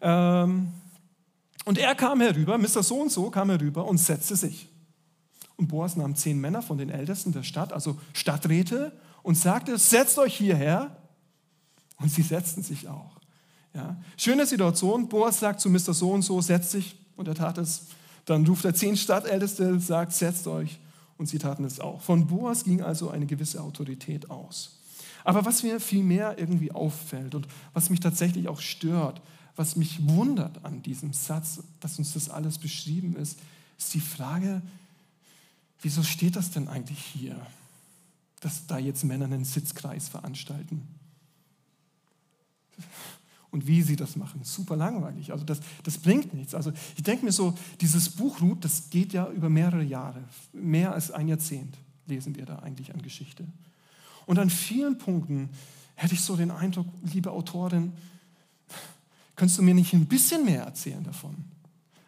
ähm, 0.00 0.68
und 1.64 1.78
er 1.78 1.94
kam 1.94 2.20
herüber, 2.20 2.56
Mr. 2.56 2.82
So 2.82 3.00
und 3.00 3.12
so 3.12 3.30
kam 3.30 3.50
herüber 3.50 3.86
und 3.86 3.98
setzte 3.98 4.36
sich. 4.36 4.68
Und 5.56 5.68
Boas 5.68 5.96
nahm 5.96 6.16
zehn 6.16 6.40
Männer 6.40 6.62
von 6.62 6.78
den 6.78 6.88
Ältesten 6.88 7.32
der 7.32 7.42
Stadt, 7.42 7.72
also 7.72 7.98
Stadträte, 8.14 8.92
und 9.22 9.34
sagte, 9.34 9.76
setzt 9.76 10.18
euch 10.18 10.36
hierher. 10.36 10.96
Und 11.98 12.10
sie 12.10 12.22
setzten 12.22 12.62
sich 12.62 12.88
auch. 12.88 13.19
Ja. 13.74 13.96
Schöne 14.16 14.46
Situation, 14.46 15.08
Boas 15.08 15.40
sagt 15.40 15.60
zu 15.60 15.70
Mr. 15.70 15.94
So 15.94 16.12
und 16.12 16.22
so, 16.22 16.40
setz 16.40 16.72
dich, 16.72 16.96
und 17.16 17.28
er 17.28 17.34
tat 17.34 17.58
es. 17.58 17.86
Dann 18.24 18.46
ruft 18.46 18.64
er 18.64 18.74
zehn 18.74 18.96
Stadtälteste, 18.96 19.78
sagt, 19.80 20.12
setzt 20.12 20.46
euch, 20.46 20.78
und 21.18 21.26
sie 21.26 21.38
taten 21.38 21.64
es 21.64 21.80
auch. 21.80 22.00
Von 22.00 22.26
Boas 22.26 22.64
ging 22.64 22.82
also 22.82 23.10
eine 23.10 23.26
gewisse 23.26 23.62
Autorität 23.62 24.30
aus. 24.30 24.78
Aber 25.24 25.44
was 25.44 25.62
mir 25.62 25.80
viel 25.80 26.02
mehr 26.02 26.38
irgendwie 26.38 26.72
auffällt 26.72 27.34
und 27.34 27.46
was 27.74 27.90
mich 27.90 28.00
tatsächlich 28.00 28.48
auch 28.48 28.60
stört, 28.60 29.20
was 29.56 29.76
mich 29.76 30.08
wundert 30.08 30.64
an 30.64 30.82
diesem 30.82 31.12
Satz, 31.12 31.62
dass 31.80 31.98
uns 31.98 32.14
das 32.14 32.30
alles 32.30 32.58
beschrieben 32.58 33.16
ist, 33.16 33.38
ist 33.78 33.92
die 33.92 34.00
Frage, 34.00 34.62
wieso 35.82 36.02
steht 36.02 36.36
das 36.36 36.50
denn 36.50 36.68
eigentlich 36.68 36.98
hier, 36.98 37.36
dass 38.40 38.66
da 38.66 38.78
jetzt 38.78 39.04
Männer 39.04 39.26
einen 39.26 39.44
Sitzkreis 39.44 40.08
veranstalten? 40.08 40.86
Und 43.50 43.66
wie 43.66 43.82
sie 43.82 43.96
das 43.96 44.16
machen. 44.16 44.40
Super 44.44 44.76
langweilig. 44.76 45.32
Also 45.32 45.44
das, 45.44 45.60
das 45.82 45.98
bringt 45.98 46.34
nichts. 46.34 46.54
Also 46.54 46.72
ich 46.96 47.02
denke 47.02 47.24
mir 47.24 47.32
so, 47.32 47.54
dieses 47.80 48.10
Buch 48.10 48.40
Ruth, 48.40 48.64
das 48.64 48.90
geht 48.90 49.12
ja 49.12 49.28
über 49.30 49.48
mehrere 49.48 49.82
Jahre. 49.82 50.22
Mehr 50.52 50.92
als 50.92 51.10
ein 51.10 51.28
Jahrzehnt 51.28 51.76
lesen 52.06 52.36
wir 52.36 52.46
da 52.46 52.60
eigentlich 52.60 52.94
an 52.94 53.02
Geschichte. 53.02 53.46
Und 54.26 54.38
an 54.38 54.50
vielen 54.50 54.98
Punkten 54.98 55.50
hätte 55.94 56.14
ich 56.14 56.20
so 56.20 56.36
den 56.36 56.50
Eindruck, 56.50 56.86
liebe 57.02 57.30
Autorin, 57.30 57.92
könntest 59.36 59.58
du 59.58 59.62
mir 59.62 59.74
nicht 59.74 59.92
ein 59.92 60.06
bisschen 60.06 60.44
mehr 60.44 60.64
erzählen 60.64 61.02
davon, 61.02 61.34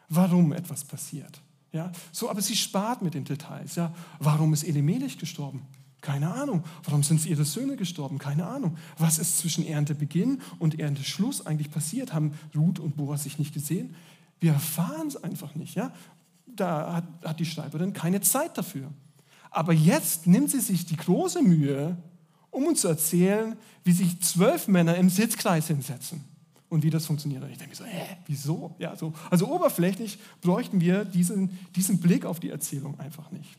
warum 0.09 0.53
etwas 0.53 0.85
passiert? 0.85 1.41
Ja, 1.73 1.91
so, 2.13 2.29
aber 2.29 2.43
sie 2.43 2.55
spart 2.55 3.01
mit 3.03 3.15
den 3.15 3.25
Details. 3.25 3.77
Ja, 3.77 3.95
warum 4.19 4.53
ist 4.53 4.63
Elimelech 4.63 5.19
gestorben? 5.19 5.63
Keine 6.03 6.35
Ahnung. 6.35 6.65
Warum 6.83 7.05
sind 7.05 7.25
ihre 7.25 7.45
Söhne 7.45 7.77
gestorben? 7.77 8.19
Keine 8.19 8.45
Ahnung. 8.47 8.77
Was 8.99 9.19
ist 9.19 9.39
zwischen 9.39 9.65
Erntebeginn 9.65 10.43
und 10.59 10.79
Ernteschluss 10.79 11.47
eigentlich 11.47 11.71
passiert? 11.71 12.13
Haben 12.13 12.33
Ruth 12.55 12.81
und 12.81 12.97
Boas 12.97 13.23
sich 13.23 13.39
nicht 13.39 13.55
gesehen? 13.55 13.95
Wir 14.41 14.53
erfahren 14.53 15.07
es 15.07 15.17
einfach 15.17 15.55
nicht. 15.55 15.77
Ja? 15.77 15.93
Da 16.45 16.97
hat, 16.97 17.05
hat 17.25 17.41
die 17.41 17.47
Schreiberin 17.47 17.93
keine 17.93 18.21
Zeit 18.21 18.59
dafür. 18.59 18.91
Aber 19.51 19.73
jetzt 19.73 20.27
nimmt 20.27 20.51
sie 20.51 20.61
sich 20.61 20.87
die 20.87 20.97
große 20.97 21.41
Mühe, 21.41 21.97
um 22.51 22.67
uns 22.67 22.81
zu 22.81 22.89
erzählen, 22.89 23.57
wie 23.85 23.93
sich 23.93 24.21
zwölf 24.21 24.67
Männer 24.67 24.97
im 24.97 25.09
Sitzkreis 25.09 25.69
hinsetzen 25.69 26.25
und 26.69 26.83
wie 26.83 26.91
das 26.91 27.07
funktioniert. 27.07 27.45
Und 27.45 27.51
ich 27.51 27.59
denke 27.59 27.71
mir 27.71 27.77
so, 27.77 27.85
hä, 27.85 28.17
wieso? 28.27 28.75
Ja, 28.81 28.97
so, 28.97 29.13
also 29.31 29.47
oberflächlich 29.49 30.19
bräuchten 30.41 30.81
wir 30.81 31.05
diesen, 31.05 31.59
diesen 31.77 32.01
Blick 32.01 32.25
auf 32.25 32.41
die 32.41 32.51
Erzählung 32.51 32.99
einfach 32.99 33.31
nicht. 33.31 33.57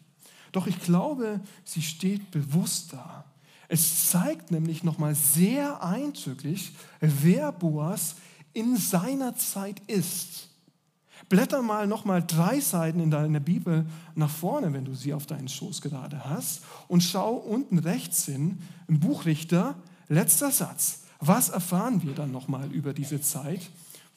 Doch 0.54 0.68
ich 0.68 0.80
glaube, 0.80 1.42
sie 1.66 1.82
steht 1.82 2.32
bewusst 2.32 2.94
da. 2.94 3.26
Es 3.68 4.12
zeigt 4.12 4.52
nämlich 4.52 4.84
nochmal 4.84 5.16
sehr 5.16 5.84
eindrücklich, 5.84 6.74
wer 7.02 7.52
Boas 7.52 8.16
in 8.54 8.78
seiner 8.78 9.36
Zeit 9.36 9.82
ist. 9.88 10.50
Blätter 11.28 11.64
mal 11.64 11.88
nochmal 11.88 12.24
drei 12.26 12.60
Seiten 12.60 13.00
in 13.00 13.10
deiner 13.10 13.40
Bibel 13.40 13.86
nach 14.14 14.30
vorne, 14.30 14.72
wenn 14.74 14.86
du 14.86 14.94
sie 14.94 15.14
auf 15.14 15.26
deinen 15.26 15.48
Schoß 15.48 15.82
gerade 15.82 16.24
hast, 16.30 16.62
und 16.88 17.02
schau 17.02 17.34
unten 17.34 17.80
rechts 17.80 18.26
hin 18.26 18.60
im 18.88 19.00
Buchrichter, 19.00 19.76
letzter 20.08 20.52
Satz. 20.52 21.06
Was 21.20 21.50
erfahren 21.50 22.04
wir 22.04 22.14
dann 22.14 22.32
nochmal 22.32 22.72
über 22.72 22.94
diese 22.94 23.22
Zeit, 23.22 23.62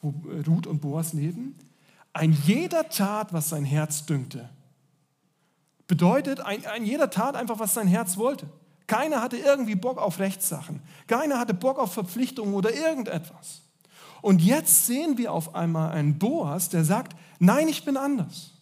wo 0.03 0.13
Ruth 0.45 0.67
und 0.67 0.81
Boas 0.81 1.13
leben? 1.13 1.55
Ein 2.13 2.37
jeder 2.45 2.89
tat, 2.89 3.33
was 3.33 3.49
sein 3.49 3.65
Herz 3.65 4.05
dünkte 4.05 4.49
bedeutet, 5.87 6.41
ein, 6.41 6.65
ein 6.65 6.85
jeder 6.85 7.09
tat 7.09 7.35
einfach, 7.35 7.59
was 7.59 7.73
sein 7.73 7.87
Herz 7.87 8.17
wollte. 8.17 8.47
Keiner 8.87 9.21
hatte 9.21 9.37
irgendwie 9.37 9.75
Bock 9.75 9.97
auf 9.97 10.19
Rechtssachen. 10.19 10.81
Keiner 11.07 11.39
hatte 11.39 11.53
Bock 11.53 11.77
auf 11.77 11.93
Verpflichtungen 11.93 12.53
oder 12.53 12.73
irgendetwas. 12.73 13.61
Und 14.21 14.41
jetzt 14.41 14.87
sehen 14.87 15.17
wir 15.17 15.31
auf 15.31 15.55
einmal 15.55 15.91
einen 15.91 16.17
Boas, 16.17 16.69
der 16.69 16.83
sagt, 16.83 17.15
nein, 17.39 17.67
ich 17.67 17.85
bin 17.85 17.97
anders. 17.97 18.53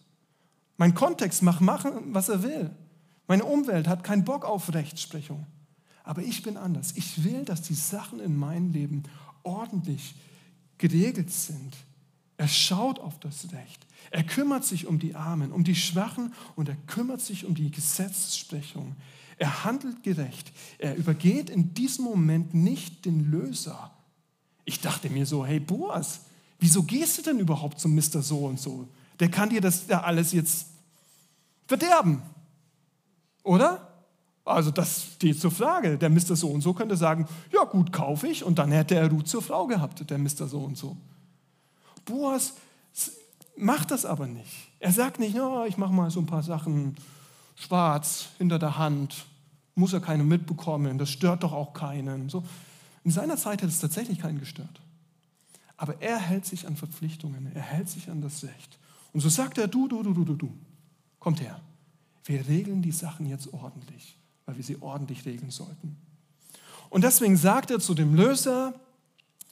Mein 0.76 0.94
Kontext 0.94 1.42
macht 1.42 1.60
machen, 1.60 1.92
was 2.12 2.28
er 2.28 2.42
will. 2.42 2.70
Meine 3.26 3.44
Umwelt 3.44 3.88
hat 3.88 4.04
keinen 4.04 4.24
Bock 4.24 4.44
auf 4.44 4.72
Rechtsprechung. 4.74 5.46
Aber 6.04 6.22
ich 6.22 6.42
bin 6.42 6.56
anders. 6.56 6.92
Ich 6.94 7.24
will, 7.24 7.44
dass 7.44 7.62
die 7.62 7.74
Sachen 7.74 8.20
in 8.20 8.36
meinem 8.36 8.72
Leben 8.72 9.04
ordentlich 9.42 10.14
geregelt 10.78 11.32
sind. 11.32 11.72
Er 12.36 12.48
schaut 12.48 12.98
auf 12.98 13.18
das 13.18 13.52
Recht. 13.52 13.86
Er 14.10 14.22
kümmert 14.22 14.64
sich 14.64 14.86
um 14.86 14.98
die 14.98 15.14
Armen, 15.14 15.52
um 15.52 15.64
die 15.64 15.74
Schwachen 15.74 16.32
und 16.54 16.68
er 16.68 16.76
kümmert 16.86 17.20
sich 17.20 17.44
um 17.44 17.54
die 17.54 17.70
Gesetzessprechung. 17.70 18.94
Er 19.38 19.64
handelt 19.64 20.02
gerecht. 20.02 20.52
Er 20.78 20.96
übergeht 20.96 21.50
in 21.50 21.74
diesem 21.74 22.04
Moment 22.04 22.54
nicht 22.54 23.04
den 23.04 23.30
Löser. 23.30 23.90
Ich 24.64 24.80
dachte 24.80 25.10
mir 25.10 25.26
so, 25.26 25.44
hey 25.44 25.60
Boas, 25.60 26.20
wieso 26.58 26.82
gehst 26.82 27.18
du 27.18 27.22
denn 27.22 27.38
überhaupt 27.38 27.80
zum 27.80 27.94
Mr. 27.94 28.22
So 28.22 28.46
und 28.46 28.60
so? 28.60 28.88
Der 29.20 29.30
kann 29.30 29.50
dir 29.50 29.60
das 29.60 29.86
ja 29.88 30.02
alles 30.02 30.32
jetzt 30.32 30.66
verderben. 31.66 32.22
Oder? 33.42 33.92
Also 34.44 34.70
das 34.70 35.04
steht 35.14 35.40
zur 35.40 35.50
Frage. 35.50 35.98
Der 35.98 36.10
Mr. 36.10 36.36
So 36.36 36.48
und 36.48 36.60
so 36.60 36.72
könnte 36.72 36.96
sagen, 36.96 37.26
ja 37.52 37.64
gut, 37.64 37.92
kaufe 37.92 38.28
ich 38.28 38.44
und 38.44 38.58
dann 38.58 38.70
hätte 38.70 38.94
er 38.94 39.10
Ruth 39.10 39.28
zur 39.28 39.42
Frau 39.42 39.66
gehabt, 39.66 40.08
der 40.08 40.18
Mr. 40.18 40.46
So 40.48 40.60
und 40.60 40.76
so. 40.76 40.96
Boas 42.06 42.54
macht 43.56 43.90
das 43.90 44.04
aber 44.04 44.26
nicht. 44.26 44.70
Er 44.80 44.92
sagt 44.92 45.18
nicht, 45.18 45.36
oh, 45.38 45.64
ich 45.66 45.76
mache 45.76 45.92
mal 45.92 46.10
so 46.10 46.20
ein 46.20 46.26
paar 46.26 46.42
Sachen 46.42 46.96
schwarz 47.54 48.28
hinter 48.38 48.58
der 48.58 48.78
Hand, 48.78 49.26
muss 49.74 49.92
ja 49.92 50.00
keiner 50.00 50.24
mitbekommen, 50.24 50.98
das 50.98 51.10
stört 51.10 51.42
doch 51.42 51.52
auch 51.52 51.72
keinen. 51.72 52.28
So. 52.28 52.44
In 53.04 53.10
seiner 53.10 53.36
Zeit 53.36 53.62
hat 53.62 53.68
es 53.68 53.80
tatsächlich 53.80 54.18
keinen 54.18 54.38
gestört. 54.38 54.80
Aber 55.76 56.00
er 56.00 56.18
hält 56.18 56.46
sich 56.46 56.66
an 56.66 56.76
Verpflichtungen, 56.76 57.50
er 57.54 57.62
hält 57.62 57.88
sich 57.88 58.10
an 58.10 58.22
das 58.22 58.44
Recht. 58.44 58.78
Und 59.12 59.20
so 59.20 59.28
sagt 59.28 59.58
er, 59.58 59.68
du, 59.68 59.88
du, 59.88 60.02
du, 60.02 60.14
du, 60.14 60.24
du, 60.24 60.34
du, 60.34 60.52
kommt 61.18 61.40
her. 61.40 61.60
Wir 62.24 62.46
regeln 62.48 62.82
die 62.82 62.92
Sachen 62.92 63.26
jetzt 63.26 63.52
ordentlich, 63.52 64.16
weil 64.46 64.56
wir 64.56 64.64
sie 64.64 64.80
ordentlich 64.80 65.24
regeln 65.24 65.50
sollten. 65.50 65.96
Und 66.88 67.04
deswegen 67.04 67.36
sagt 67.36 67.70
er 67.70 67.78
zu 67.78 67.94
dem 67.94 68.14
Löser, 68.14 68.74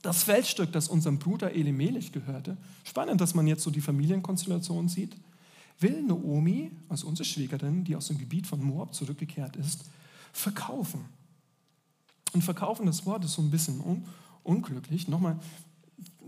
das 0.05 0.23
Feldstück, 0.25 0.71
das 0.71 0.89
unserem 0.89 1.19
Bruder 1.19 1.53
Elimelech 1.53 2.13
gehörte, 2.13 2.59
spannend, 2.85 3.23
dass 3.23 3.35
man 3.35 3.47
jetzt 3.47 3.63
so 3.63 3.71
die 3.71 3.81
Familienkonstellation 3.81 4.89
sieht, 4.89 5.17
will 5.81 6.03
Naomi, 6.03 6.71
also 6.91 7.07
unsere 7.07 7.25
Schwägerin, 7.25 7.85
die 7.85 7.97
aus 7.97 8.09
dem 8.09 8.19
Gebiet 8.19 8.47
von 8.47 8.63
Moab 8.63 8.95
zurückgekehrt 8.95 9.57
ist, 9.57 9.87
verkaufen. 10.33 11.07
Und 12.35 12.45
verkaufen, 12.45 12.85
das 12.85 13.07
Wort 13.07 13.25
ist 13.25 13.33
so 13.33 13.43
ein 13.43 13.51
bisschen 13.51 13.81
un 13.81 14.05
unglücklich. 14.43 15.09
Nochmal 15.09 15.39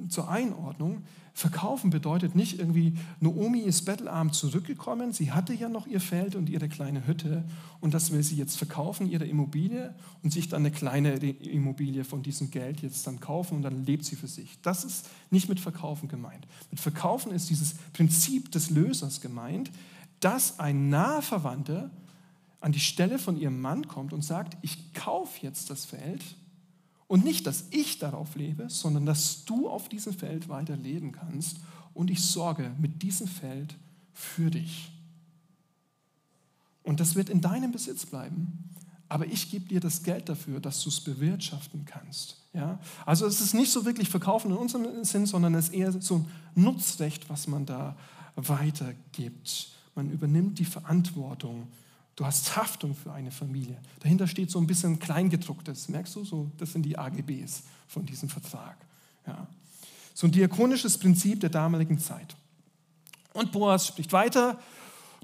zur 0.09 0.29
Einordnung. 0.29 1.03
Verkaufen 1.35 1.91
bedeutet 1.91 2.35
nicht 2.35 2.59
irgendwie, 2.59 2.95
Naomi 3.21 3.61
ist 3.61 3.85
bettelarm 3.85 4.33
zurückgekommen, 4.33 5.13
sie 5.13 5.33
hatte 5.33 5.53
ja 5.53 5.69
noch 5.69 5.87
ihr 5.87 6.01
Feld 6.01 6.35
und 6.35 6.49
ihre 6.49 6.67
kleine 6.67 7.07
Hütte 7.07 7.45
und 7.81 7.93
das 7.93 8.11
will 8.11 8.23
sie 8.23 8.37
jetzt 8.37 8.57
verkaufen, 8.57 9.07
ihre 9.07 9.27
Immobilie 9.27 9.95
und 10.23 10.33
sich 10.33 10.49
dann 10.49 10.63
eine 10.63 10.71
kleine 10.71 11.17
Immobilie 11.17 12.05
von 12.05 12.23
diesem 12.23 12.51
Geld 12.51 12.81
jetzt 12.81 13.07
dann 13.07 13.21
kaufen 13.21 13.57
und 13.57 13.63
dann 13.63 13.85
lebt 13.85 14.07
sie 14.07 14.17
für 14.17 14.29
sich. 14.29 14.59
Das 14.63 14.83
ist 14.85 15.11
nicht 15.31 15.51
mit 15.51 15.61
Verkaufen 15.61 16.09
gemeint. 16.09 16.47
Mit 16.71 16.81
Verkaufen 16.81 17.33
ist 17.33 17.51
dieses 17.51 17.75
Prinzip 17.93 18.51
des 18.53 18.71
Lösers 18.71 19.21
gemeint, 19.21 19.71
dass 20.21 20.59
ein 20.59 20.89
naher 20.89 21.21
Verwandter 21.21 21.91
an 22.61 22.73
die 22.73 22.81
Stelle 22.81 23.19
von 23.19 23.37
ihrem 23.37 23.61
Mann 23.61 23.87
kommt 23.87 24.15
und 24.15 24.23
sagt, 24.23 24.57
ich 24.63 24.95
kaufe 24.95 25.41
jetzt 25.43 25.69
das 25.69 25.85
Feld 25.85 26.25
und 27.09 27.25
nicht, 27.25 27.47
dass 27.47 27.65
ich 27.71 27.99
darauf 27.99 28.35
lebe, 28.35 28.69
sondern 28.69 29.07
dass 29.07 29.45
du 29.45 29.69
auf 29.69 29.89
diesem 29.89 30.13
Feld 30.13 30.49
weiter 30.49 30.77
leben 30.77 31.13
kannst 31.13 31.59
und 31.95 32.11
ich 32.11 32.23
sorge 32.25 32.73
mit 32.79 33.03
diesem 33.03 33.29
Feld 33.29 33.77
für 34.13 34.51
dich. 34.51 34.93
Und 36.83 37.01
das 37.01 37.15
wird 37.15 37.31
in 37.31 37.41
deinem 37.41 37.73
Besitz 37.73 38.07
bleiben, 38.07 38.71
aber 39.09 39.27
ich 39.27 39.51
gebe 39.51 39.69
dir 39.69 39.81
das 39.81 40.03
Geld 40.03 40.29
dafür, 40.29 40.61
dass 40.61 40.83
du 40.83 40.89
es 40.89 41.01
bewirtschaften 41.01 41.85
kannst. 41.85 42.37
Ja? 42.53 42.81
Also 43.05 43.27
es 43.27 43.41
ist 43.41 43.55
nicht 43.55 43.71
so 43.71 43.85
wirklich 43.85 44.09
Verkaufen 44.09 44.51
in 44.51 44.57
unserem 44.57 45.05
Sinn, 45.05 45.27
sondern 45.27 45.55
es 45.55 45.69
ist 45.69 45.75
eher 45.75 45.93
so 45.93 46.17
ein 46.17 46.27
Nutzrecht, 46.55 47.29
was 47.29 47.47
man 47.47 47.67
da 47.67 47.97
weitergibt. 48.35 49.69
Man 49.95 50.11
übernimmt 50.11 50.59
die 50.59 50.65
Verantwortung 50.65 51.69
Du 52.17 52.25
hast 52.25 52.57
Haftung 52.57 52.95
für 52.95 53.13
eine 53.13 53.31
Familie. 53.31 53.77
Dahinter 54.01 54.27
steht 54.27 54.51
so 54.51 54.59
ein 54.59 54.67
bisschen 54.67 54.99
Kleingedrucktes. 54.99 55.91
Merkst 55.91 56.17
du? 56.17 56.25
So, 56.25 56.51
das 56.57 56.73
sind 56.73 56.83
die 56.83 56.97
AGBs 56.97 57.63
von 57.89 58.07
diesem 58.07 58.31
Vertrag. 58.31 58.77
Ja. 59.27 59.47
So 60.15 60.27
ein 60.27 60.33
diakonisches 60.33 60.97
Prinzip 60.97 61.41
der 61.41 61.51
damaligen 61.51 61.99
Zeit. 61.99 62.35
Und 63.35 63.53
Boas 63.53 63.87
spricht 63.87 64.15
weiter. 64.15 64.59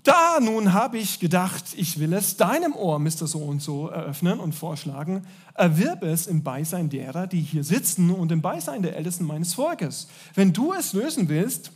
Da 0.02 0.38
nun 0.40 0.75
habe 0.75 0.99
ich 0.99 1.18
gedacht, 1.18 1.64
ich 1.76 1.99
will 1.99 2.12
es 2.12 2.37
deinem 2.37 2.75
Ohr, 2.75 2.99
Mr. 2.99 3.26
So 3.26 3.38
und 3.38 3.62
so, 3.62 3.88
eröffnen 3.88 4.38
und 4.38 4.52
vorschlagen, 4.52 5.26
erwirb 5.54 6.02
es 6.02 6.26
im 6.26 6.42
Beisein 6.42 6.90
derer, 6.90 7.26
die 7.26 7.40
hier 7.40 7.64
sitzen 7.64 8.11
und 8.11 8.32
im 8.32 8.42
Beisein 8.42 8.82
der 8.82 8.96
Ältesten 8.96 9.25
meines 9.25 9.54
Volkes. 9.54 10.08
Wenn 10.34 10.52
du 10.52 10.75
es 10.75 10.92
lösen 10.92 11.28
willst, 11.28 11.70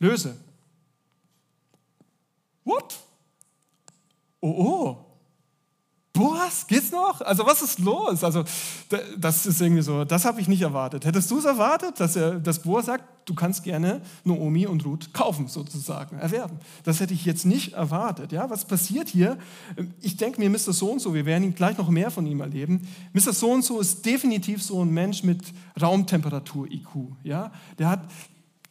löse. 0.00 0.36
What? 2.64 3.03
Oh, 4.44 4.50
oh. 4.58 4.96
Boas, 6.12 6.66
geht's 6.66 6.92
noch? 6.92 7.22
Also 7.22 7.46
was 7.46 7.62
ist 7.62 7.78
los? 7.78 8.22
Also 8.22 8.44
das 9.18 9.46
ist 9.46 9.60
irgendwie 9.60 9.80
so, 9.80 10.04
das 10.04 10.26
habe 10.26 10.38
ich 10.38 10.48
nicht 10.48 10.60
erwartet. 10.60 11.06
Hättest 11.06 11.30
du 11.30 11.38
es 11.38 11.46
erwartet, 11.46 11.98
dass, 11.98 12.14
er, 12.14 12.38
dass 12.38 12.60
Boas 12.60 12.84
sagt, 12.84 13.04
du 13.24 13.34
kannst 13.34 13.64
gerne 13.64 14.02
Naomi 14.22 14.66
und 14.66 14.84
Ruth 14.84 15.14
kaufen, 15.14 15.48
sozusagen, 15.48 16.18
erwerben? 16.18 16.58
Das 16.84 17.00
hätte 17.00 17.14
ich 17.14 17.24
jetzt 17.24 17.46
nicht 17.46 17.72
erwartet. 17.72 18.32
Ja, 18.32 18.50
was 18.50 18.66
passiert 18.66 19.08
hier? 19.08 19.38
Ich 20.02 20.18
denke 20.18 20.38
mir, 20.40 20.50
Mr. 20.50 20.74
So 20.74 20.92
und 20.92 21.00
so, 21.00 21.14
wir 21.14 21.24
werden 21.24 21.54
gleich 21.54 21.78
noch 21.78 21.88
mehr 21.88 22.10
von 22.10 22.26
ihm 22.26 22.42
erleben. 22.42 22.86
Mr. 23.14 23.32
So 23.32 23.50
und 23.50 23.64
so 23.64 23.80
ist 23.80 24.04
definitiv 24.04 24.62
so 24.62 24.84
ein 24.84 24.90
Mensch 24.90 25.22
mit 25.22 25.40
Raumtemperatur-IQ. 25.80 26.88
Ja, 27.22 27.50
der 27.78 27.88
hat 27.88 28.00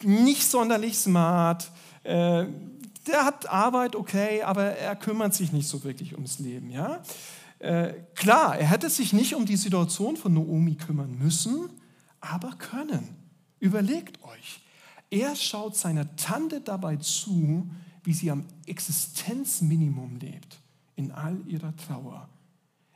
nicht 0.03 0.43
sonderlich 0.43 0.99
smart. 0.99 1.71
Äh, 2.03 2.45
der 3.07 3.25
hat 3.25 3.49
Arbeit, 3.49 3.95
okay, 3.95 4.43
aber 4.43 4.63
er 4.63 4.95
kümmert 4.95 5.33
sich 5.33 5.51
nicht 5.51 5.67
so 5.67 5.83
wirklich 5.83 6.13
ums 6.13 6.39
Leben. 6.39 6.69
Ja? 6.69 7.01
Äh, 7.59 7.93
klar, 8.15 8.57
er 8.57 8.67
hätte 8.67 8.89
sich 8.89 9.13
nicht 9.13 9.35
um 9.35 9.45
die 9.45 9.55
Situation 9.55 10.17
von 10.17 10.33
Naomi 10.33 10.75
kümmern 10.75 11.17
müssen, 11.17 11.69
aber 12.19 12.51
können. 12.53 13.07
Überlegt 13.59 14.23
euch, 14.23 14.61
er 15.09 15.35
schaut 15.35 15.75
seiner 15.75 16.15
Tante 16.15 16.61
dabei 16.61 16.97
zu, 16.97 17.69
wie 18.03 18.13
sie 18.13 18.31
am 18.31 18.45
Existenzminimum 18.65 20.17
lebt, 20.17 20.59
in 20.95 21.11
all 21.11 21.37
ihrer 21.47 21.75
Trauer. 21.75 22.27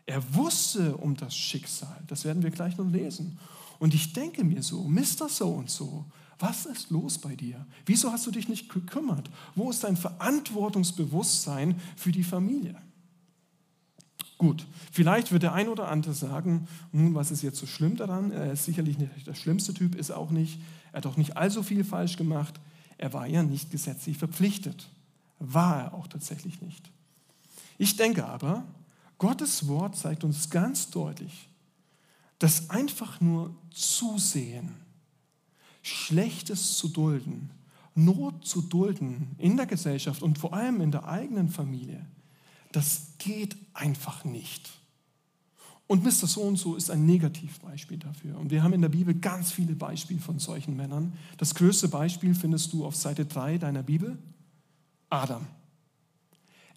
Er 0.05 0.33
wusste 0.33 0.97
um 0.97 1.15
das 1.15 1.35
Schicksal, 1.35 2.03
das 2.07 2.25
werden 2.25 2.43
wir 2.43 2.51
gleich 2.51 2.77
noch 2.77 2.89
lesen. 2.89 3.39
Und 3.79 3.93
ich 3.93 4.13
denke 4.13 4.43
mir 4.43 4.63
so, 4.63 4.83
Mr. 4.83 5.29
So 5.29 5.49
und 5.49 5.69
so 5.69 6.05
was 6.39 6.65
ist 6.65 6.89
los 6.89 7.17
bei 7.17 7.35
dir? 7.35 7.65
Wieso 7.85 8.11
hast 8.11 8.27
du 8.27 8.31
dich 8.31 8.47
nicht 8.47 8.69
gekümmert? 8.69 9.29
Wo 9.55 9.69
ist 9.69 9.83
dein 9.83 9.97
Verantwortungsbewusstsein 9.97 11.79
für 11.95 12.11
die 12.11 12.23
Familie? 12.23 12.75
Gut, 14.37 14.67
vielleicht 14.91 15.31
wird 15.31 15.43
der 15.43 15.53
ein 15.53 15.67
oder 15.67 15.87
andere 15.87 16.13
sagen, 16.13 16.67
nun, 16.91 17.15
was 17.15 17.31
ist 17.31 17.41
jetzt 17.41 17.57
so 17.57 17.65
schlimm 17.65 17.95
daran? 17.95 18.31
Er 18.31 18.51
ist 18.51 18.65
sicherlich 18.65 18.99
nicht 18.99 19.25
der 19.25 19.33
schlimmste 19.33 19.73
Typ, 19.73 19.95
ist 19.95 20.11
auch 20.11 20.29
nicht. 20.29 20.59
Er 20.91 20.97
hat 20.97 21.07
auch 21.07 21.17
nicht 21.17 21.37
allzu 21.37 21.63
viel 21.63 21.83
falsch 21.83 22.17
gemacht. 22.17 22.59
Er 22.99 23.13
war 23.13 23.25
ja 23.25 23.41
nicht 23.41 23.71
gesetzlich 23.71 24.17
verpflichtet. 24.17 24.89
War 25.39 25.81
er 25.81 25.93
auch 25.95 26.07
tatsächlich 26.07 26.61
nicht. 26.61 26.91
Ich 27.79 27.95
denke 27.95 28.25
aber, 28.25 28.63
Gottes 29.17 29.67
Wort 29.67 29.95
zeigt 29.95 30.23
uns 30.23 30.49
ganz 30.51 30.91
deutlich, 30.91 31.49
dass 32.37 32.69
einfach 32.69 33.19
nur 33.19 33.55
Zusehen, 33.71 34.75
Schlechtes 35.87 36.77
zu 36.77 36.89
dulden, 36.89 37.51
Not 37.95 38.45
zu 38.45 38.61
dulden 38.61 39.35
in 39.39 39.57
der 39.57 39.65
Gesellschaft 39.65 40.21
und 40.21 40.37
vor 40.37 40.53
allem 40.53 40.81
in 40.81 40.91
der 40.91 41.07
eigenen 41.07 41.49
Familie, 41.49 42.05
das 42.71 43.13
geht 43.17 43.55
einfach 43.73 44.23
nicht. 44.23 44.69
Und 45.87 46.03
Mr. 46.03 46.27
So 46.27 46.41
und 46.41 46.57
so 46.57 46.75
ist 46.75 46.91
ein 46.91 47.05
Negativbeispiel 47.05 47.97
dafür. 47.97 48.37
Und 48.37 48.51
wir 48.51 48.61
haben 48.61 48.73
in 48.73 48.81
der 48.81 48.89
Bibel 48.89 49.13
ganz 49.13 49.51
viele 49.51 49.73
Beispiele 49.73 50.19
von 50.19 50.37
solchen 50.37 50.75
Männern. 50.75 51.13
Das 51.37 51.55
größte 51.55 51.87
Beispiel 51.87 52.35
findest 52.35 52.73
du 52.73 52.85
auf 52.85 52.95
Seite 52.95 53.25
3 53.25 53.57
deiner 53.57 53.83
Bibel. 53.83 54.17
Adam. 55.09 55.47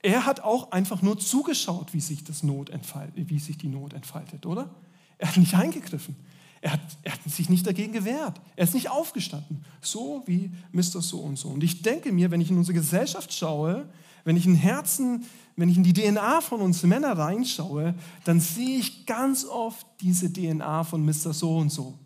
Er 0.03 0.25
hat 0.25 0.41
auch 0.41 0.71
einfach 0.71 1.03
nur 1.03 1.19
zugeschaut, 1.19 1.93
wie 1.93 2.01
sich, 2.01 2.23
das 2.23 2.45
Not 2.45 2.71
entfaltet, 2.71 3.29
wie 3.29 3.41
sich 3.41 3.59
die 3.59 3.69
Not 3.69 3.93
entfaltet, 3.93 4.47
oder? 4.47 4.71
Er 5.19 5.29
hat 5.29 5.37
nicht 5.37 5.55
eingegriffen. 5.55 6.15
Er 6.63 6.73
hat, 6.73 6.81
er 7.03 7.13
hat, 7.13 7.21
sich 7.25 7.49
nicht 7.49 7.67
dagegen 7.67 7.93
gewehrt. 7.93 8.41
Er 8.57 8.65
ist 8.65 8.75
nicht 8.75 8.91
aufgestanden. 8.91 9.65
So 9.81 10.23
wie 10.27 10.51
Mr. 10.73 11.01
So 11.01 11.21
und 11.21 11.37
so. 11.37 11.49
Und 11.49 11.65
ich 11.65 11.83
denke 11.83 12.13
mir, 12.13 12.31
wenn 12.31 12.41
ich 12.41 12.51
in 12.51 12.59
unsere 12.59 12.75
Gesellschaft 12.75 13.33
schaue, 13.33 13.89
wenn 14.25 14.37
ich 14.37 14.45
in 14.45 14.55
Herzen, 14.55 15.25
wenn 15.57 15.71
ich 15.71 15.77
in 15.77 15.85
die 15.85 15.95
DNA 15.95 16.43
von 16.43 16.61
uns 16.61 16.83
Männer 16.83 17.17
reinschaue, 17.17 17.95
dann 18.25 18.41
sehe 18.41 18.79
ich 18.79 19.07
ganz 19.07 19.45
oft 19.45 19.87
diese 20.01 20.31
DNA 20.31 20.85
von 20.85 21.05
Mr. 21.05 21.33
So 21.33 21.57
und 21.57 21.71
so. 21.71 21.99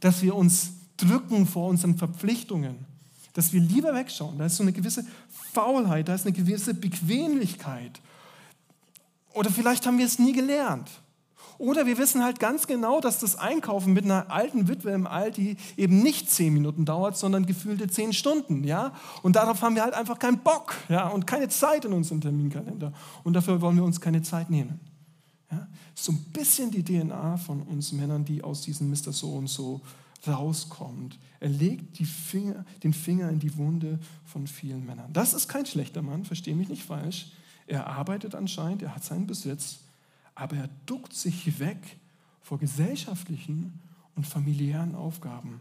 Dass 0.00 0.22
wir 0.22 0.34
uns 0.34 0.72
drücken 0.96 1.46
vor 1.46 1.68
unseren 1.68 1.98
Verpflichtungen. 1.98 2.86
Dass 3.34 3.52
wir 3.52 3.60
lieber 3.60 3.94
wegschauen. 3.94 4.38
Da 4.38 4.46
ist 4.46 4.56
so 4.56 4.62
eine 4.62 4.72
gewisse 4.72 5.04
Faulheit, 5.52 6.08
da 6.08 6.14
ist 6.14 6.26
eine 6.26 6.34
gewisse 6.34 6.72
Bequemlichkeit. 6.72 8.00
Oder 9.34 9.50
vielleicht 9.50 9.86
haben 9.86 9.98
wir 9.98 10.06
es 10.06 10.18
nie 10.18 10.32
gelernt. 10.32 10.88
Oder 11.62 11.86
wir 11.86 11.96
wissen 11.96 12.24
halt 12.24 12.40
ganz 12.40 12.66
genau, 12.66 13.00
dass 13.00 13.20
das 13.20 13.36
Einkaufen 13.36 13.92
mit 13.92 14.04
einer 14.04 14.32
alten 14.32 14.66
Witwe 14.66 14.90
im 14.90 15.06
Alti 15.06 15.56
eben 15.76 16.02
nicht 16.02 16.28
zehn 16.28 16.52
Minuten 16.52 16.84
dauert, 16.84 17.16
sondern 17.16 17.46
gefühlte 17.46 17.86
zehn 17.86 18.12
Stunden. 18.12 18.64
Ja? 18.64 18.92
Und 19.22 19.36
darauf 19.36 19.62
haben 19.62 19.76
wir 19.76 19.84
halt 19.84 19.94
einfach 19.94 20.18
keinen 20.18 20.40
Bock 20.40 20.74
ja? 20.88 21.06
und 21.06 21.24
keine 21.24 21.48
Zeit 21.48 21.84
in 21.84 21.92
unserem 21.92 22.20
Terminkalender. 22.20 22.92
Und 23.22 23.34
dafür 23.34 23.60
wollen 23.60 23.76
wir 23.76 23.84
uns 23.84 24.00
keine 24.00 24.22
Zeit 24.22 24.50
nehmen. 24.50 24.80
Ja? 25.52 25.68
So 25.94 26.10
ein 26.10 26.18
bisschen 26.32 26.72
die 26.72 26.82
DNA 26.82 27.36
von 27.36 27.62
uns 27.62 27.92
Männern, 27.92 28.24
die 28.24 28.42
aus 28.42 28.62
diesem 28.62 28.90
Mr. 28.90 29.12
So 29.12 29.34
und 29.34 29.46
so 29.46 29.82
rauskommt. 30.26 31.16
Er 31.38 31.48
legt 31.48 31.96
Finger, 31.96 32.64
den 32.82 32.92
Finger 32.92 33.28
in 33.28 33.38
die 33.38 33.56
Wunde 33.56 34.00
von 34.24 34.48
vielen 34.48 34.84
Männern. 34.84 35.12
Das 35.12 35.32
ist 35.32 35.46
kein 35.46 35.64
schlechter 35.64 36.02
Mann, 36.02 36.24
verstehe 36.24 36.56
mich 36.56 36.70
nicht 36.70 36.82
falsch. 36.82 37.30
Er 37.68 37.86
arbeitet 37.86 38.34
anscheinend, 38.34 38.82
er 38.82 38.96
hat 38.96 39.04
seinen 39.04 39.28
Besitz 39.28 39.78
aber 40.34 40.56
er 40.56 40.68
duckt 40.86 41.14
sich 41.14 41.58
weg 41.58 41.98
vor 42.40 42.58
gesellschaftlichen 42.58 43.80
und 44.14 44.26
familiären 44.26 44.94
Aufgaben. 44.94 45.60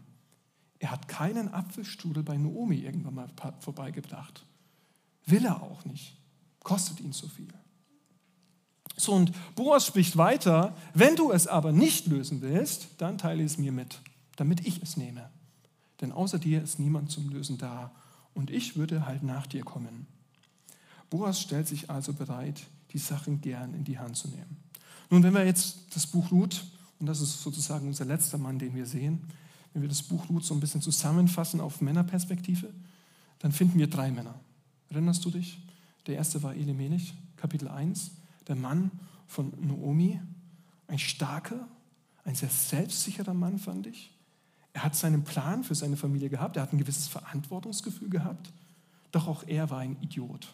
Er 0.80 0.92
hat 0.92 1.08
keinen 1.08 1.54
Apfelstrudel 1.54 2.24
bei 2.24 2.38
Naomi 2.38 2.78
irgendwann 2.78 3.16
mal 3.16 3.30
vorbeigebracht. 3.60 4.46
Will 5.26 5.46
er 5.46 5.62
auch 5.62 5.86
nicht. 5.86 6.18
Kostet 6.64 7.00
ihn 7.00 7.14
zu 7.14 7.28
viel. 7.30 7.54
So, 8.98 9.14
und 9.14 9.32
Boas 9.56 9.86
spricht 9.86 10.18
weiter, 10.18 10.76
wenn 10.94 11.16
du 11.16 11.32
es 11.32 11.48
aber 11.48 11.72
nicht 11.72 12.08
lösen 12.08 12.42
willst, 12.42 12.90
dann 12.98 13.18
teile 13.18 13.44
es 13.44 13.58
mir 13.58 13.72
mit, 13.72 14.02
damit 14.36 14.66
ich 14.68 14.82
es 14.82 14.98
nehme. 14.98 15.30
Denn 16.02 16.12
außer 16.12 16.40
dir 16.40 16.62
ist 16.62 16.80
niemand 16.80 17.12
zum 17.12 17.30
Lösen 17.30 17.58
da 17.58 17.92
und 18.34 18.50
ich 18.50 18.76
würde 18.76 19.06
halt 19.06 19.24
nach 19.24 19.48
dir 19.48 19.64
kommen. 19.64 20.08
Boas 21.10 21.42
stellt 21.42 21.68
sich 21.68 21.90
also 21.90 22.14
bereit, 22.14 22.62
die 22.94 22.98
Sachen 22.98 23.42
gern 23.42 23.74
in 23.74 23.84
die 23.84 23.98
Hand 24.00 24.18
zu 24.18 24.28
nehmen. 24.30 24.58
Nun, 25.10 25.24
wenn 25.24 25.34
wir 25.34 25.46
jetzt 25.46 25.96
das 25.96 26.08
Buch 26.08 26.32
Ruth, 26.32 26.64
und 27.00 27.06
das 27.06 27.22
ist 27.22 27.42
sozusagen 27.42 27.88
unser 27.88 28.06
letzter 28.06 28.38
Mann, 28.38 28.60
den 28.60 28.76
wir 28.76 28.86
sehen, 28.86 29.22
wenn 29.74 29.82
wir 29.82 29.90
das 29.90 30.04
Buch 30.04 30.30
Ruth 30.30 30.44
so 30.44 30.54
ein 30.54 30.60
bisschen 30.60 30.82
zusammenfassen 30.82 31.62
auf 31.62 31.82
Männerperspektive, 31.82 32.74
dann 33.40 33.52
finden 33.52 33.80
wir 33.80 33.90
drei 33.90 34.12
Männer. 34.12 34.40
Erinnerst 34.90 35.24
du 35.26 35.32
dich? 35.32 35.60
Der 36.08 36.16
erste 36.16 36.44
war 36.44 36.56
Elimelech, 36.56 37.14
Kapitel 37.38 37.68
1, 37.68 38.12
der 38.48 38.56
Mann 38.56 38.92
von 39.28 39.54
Naomi, 39.60 40.20
ein 40.88 41.00
starker, 41.00 41.68
ein 42.24 42.36
sehr 42.36 42.50
selbstsicherer 42.50 43.34
Mann, 43.34 43.58
fand 43.58 43.88
ich. 43.88 44.12
Er 44.74 44.84
hat 44.84 44.96
seinen 44.96 45.24
Plan 45.24 45.64
für 45.64 45.76
seine 45.76 45.98
Familie 45.98 46.30
gehabt, 46.30 46.56
er 46.56 46.64
hat 46.64 46.74
ein 46.74 46.78
gewisses 46.78 47.08
Verantwortungsgefühl 47.08 48.10
gehabt, 48.10 48.52
doch 49.12 49.28
auch 49.28 49.44
er 49.48 49.70
war 49.70 49.80
ein 49.80 49.98
Idiot. 50.02 50.54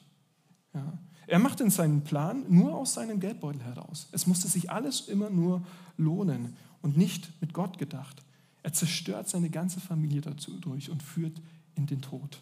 Ja. 0.74 0.98
Er 1.28 1.40
macht 1.40 1.60
in 1.60 1.70
seinen 1.70 2.04
Plan 2.04 2.46
nur 2.48 2.76
aus 2.76 2.94
seinem 2.94 3.20
Geldbeutel 3.20 3.62
heraus. 3.62 4.08
Es 4.14 4.28
musste 4.28 4.48
sich 4.48 4.72
alles 4.72 5.02
immer 5.02 5.30
nur 5.30 5.62
lohnen 5.98 6.56
und 6.82 6.98
nicht 6.98 7.30
mit 7.42 7.54
Gott 7.54 7.78
gedacht. 7.78 8.24
Er 8.64 8.74
zerstört 8.74 9.28
seine 9.28 9.50
ganze 9.50 9.80
Familie 9.80 10.22
dazu 10.22 10.58
durch 10.60 10.90
und 10.90 11.04
führt 11.04 11.42
in 11.76 11.86
den 11.86 12.02
Tod. 12.02 12.42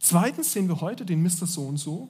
Zweitens 0.00 0.52
sehen 0.52 0.68
wir 0.68 0.80
heute 0.80 1.06
den 1.06 1.22
Mr. 1.22 1.46
So 1.46 1.62
und 1.62 1.76
so. 1.76 2.08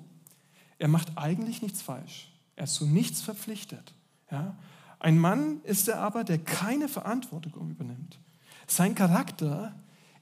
Er 0.78 0.88
macht 0.88 1.16
eigentlich 1.18 1.60
nichts 1.60 1.82
falsch. 1.82 2.32
Er 2.56 2.64
ist 2.64 2.74
zu 2.74 2.86
nichts 2.86 3.20
verpflichtet. 3.20 3.94
Ja? 4.30 4.56
Ein 4.98 5.18
Mann 5.18 5.60
ist 5.64 5.88
er 5.88 6.00
aber, 6.00 6.24
der 6.24 6.38
keine 6.38 6.88
Verantwortung 6.88 7.70
übernimmt. 7.70 8.18
Sein 8.66 8.94
Charakter 8.94 9.74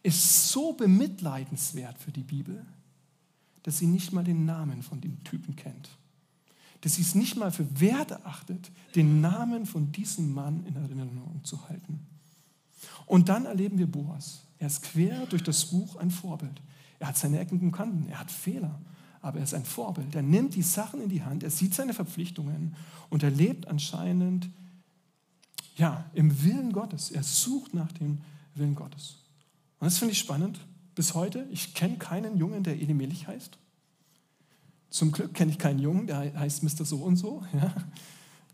ist 0.03 0.49
so 0.49 0.73
bemitleidenswert 0.73 1.99
für 1.99 2.11
die 2.11 2.23
Bibel, 2.23 2.67
dass 3.63 3.79
sie 3.79 3.87
nicht 3.87 4.13
mal 4.13 4.25
den 4.25 4.45
Namen 4.45 4.83
von 4.83 5.01
dem 5.01 5.23
Typen 5.25 5.57
kennt. 5.57 5.91
Dass 6.81 6.95
sie 6.95 7.03
es 7.03 7.15
nicht 7.15 7.37
mal 7.37 7.53
für 7.53 7.81
wert 7.81 8.11
erachtet, 8.11 8.71
den 8.95 9.21
Namen 9.21 9.67
von 9.67 9.93
diesem 9.93 10.33
Mann 10.33 10.65
in 10.67 10.77
Erinnerung 10.77 11.41
zu 11.45 11.69
halten. 11.69 12.01
Und 13.07 13.29
dann 13.29 13.45
erleben 13.45 13.79
wir 13.79 13.87
Boas. 13.87 14.43
Er 14.59 14.69
ist 14.69 14.83
quer 14.83 15.27
durch 15.27 15.43
das 15.43 15.67
Buch 15.67 15.97
ein 15.97 16.11
Vorbild. 16.11 16.61
Er 16.99 17.09
hat 17.09 17.17
seine 17.17 17.39
Ecken 17.39 17.61
und 17.61 17.73
Kanten, 17.73 18.09
er 18.09 18.21
hat 18.21 18.31
Fehler, 18.31 18.79
aber 19.23 19.39
er 19.39 19.45
ist 19.45 19.55
ein 19.55 19.65
Vorbild. 19.65 20.15
Er 20.15 20.23
nimmt 20.23 20.55
die 20.55 20.63
Sachen 20.63 21.01
in 21.01 21.09
die 21.09 21.23
Hand, 21.23 21.43
er 21.43 21.51
sieht 21.51 21.75
seine 21.75 21.95
Verpflichtungen 21.95 22.77
und 23.09 23.23
er 23.23 23.31
lebt 23.31 23.69
anscheinend 23.69 24.49
ja, 25.77 26.05
im 26.15 26.45
Willen 26.45 26.73
Gottes. 26.73 27.11
Er 27.11 27.23
sucht 27.23 27.75
nach 27.75 27.91
dem 27.93 28.19
Willen 28.55 28.75
Gottes. 28.75 29.17
Und 29.79 29.87
das 29.87 29.99
finde 29.99 30.13
ich 30.13 30.19
spannend. 30.19 30.61
Bis 31.01 31.15
heute, 31.15 31.47
ich 31.51 31.73
kenne 31.73 31.97
keinen 31.97 32.37
Jungen, 32.37 32.63
der 32.63 32.75
Elimelech 32.75 33.27
heißt. 33.27 33.57
Zum 34.91 35.13
Glück 35.13 35.33
kenne 35.33 35.51
ich 35.51 35.59
keinen 35.59 35.79
Jungen, 35.79 36.07
der 36.07 36.39
heißt 36.39 36.63
Mr. 36.63 36.85
So 36.85 36.99
und 36.99 37.17
so. 37.17 37.43
Ja. 37.55 37.75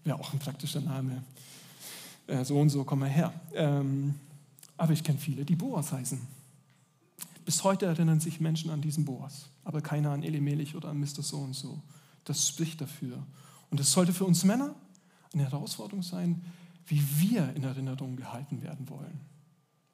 Wäre 0.04 0.20
auch 0.20 0.32
ein 0.32 0.38
praktischer 0.38 0.80
Name. 0.80 1.24
Äh, 2.28 2.44
so 2.44 2.61
und 2.61 2.68
so, 2.68 2.85
komm 2.85 3.00
mal 3.00 3.09
her. 3.09 3.32
Ähm, 3.52 4.14
aber 4.76 4.92
ich 4.92 5.02
kenne 5.02 5.18
viele, 5.18 5.44
die 5.44 5.56
Boas 5.56 5.90
heißen. 5.90 6.20
Bis 7.44 7.64
heute 7.64 7.87
erinnern 7.87 8.20
sich 8.20 8.38
Menschen 8.38 8.70
an 8.70 8.80
diesen 8.80 9.04
Boas, 9.04 9.48
aber 9.64 9.80
keiner 9.80 10.12
an 10.12 10.22
Elimelech 10.22 10.76
oder 10.76 10.90
an 10.90 11.00
Mr. 11.00 11.24
So 11.24 11.38
und 11.38 11.54
so. 11.54 11.82
Das 12.22 12.46
spricht 12.46 12.80
dafür. 12.80 13.26
Und 13.70 13.80
es 13.80 13.90
sollte 13.90 14.12
für 14.12 14.24
uns 14.24 14.44
Männer 14.44 14.76
eine 15.32 15.42
Herausforderung 15.42 16.04
sein, 16.04 16.44
wie 16.87 17.02
wir 17.18 17.52
in 17.56 17.64
Erinnerung 17.64 18.14
gehalten 18.14 18.62
werden 18.62 18.88
wollen. 18.88 19.18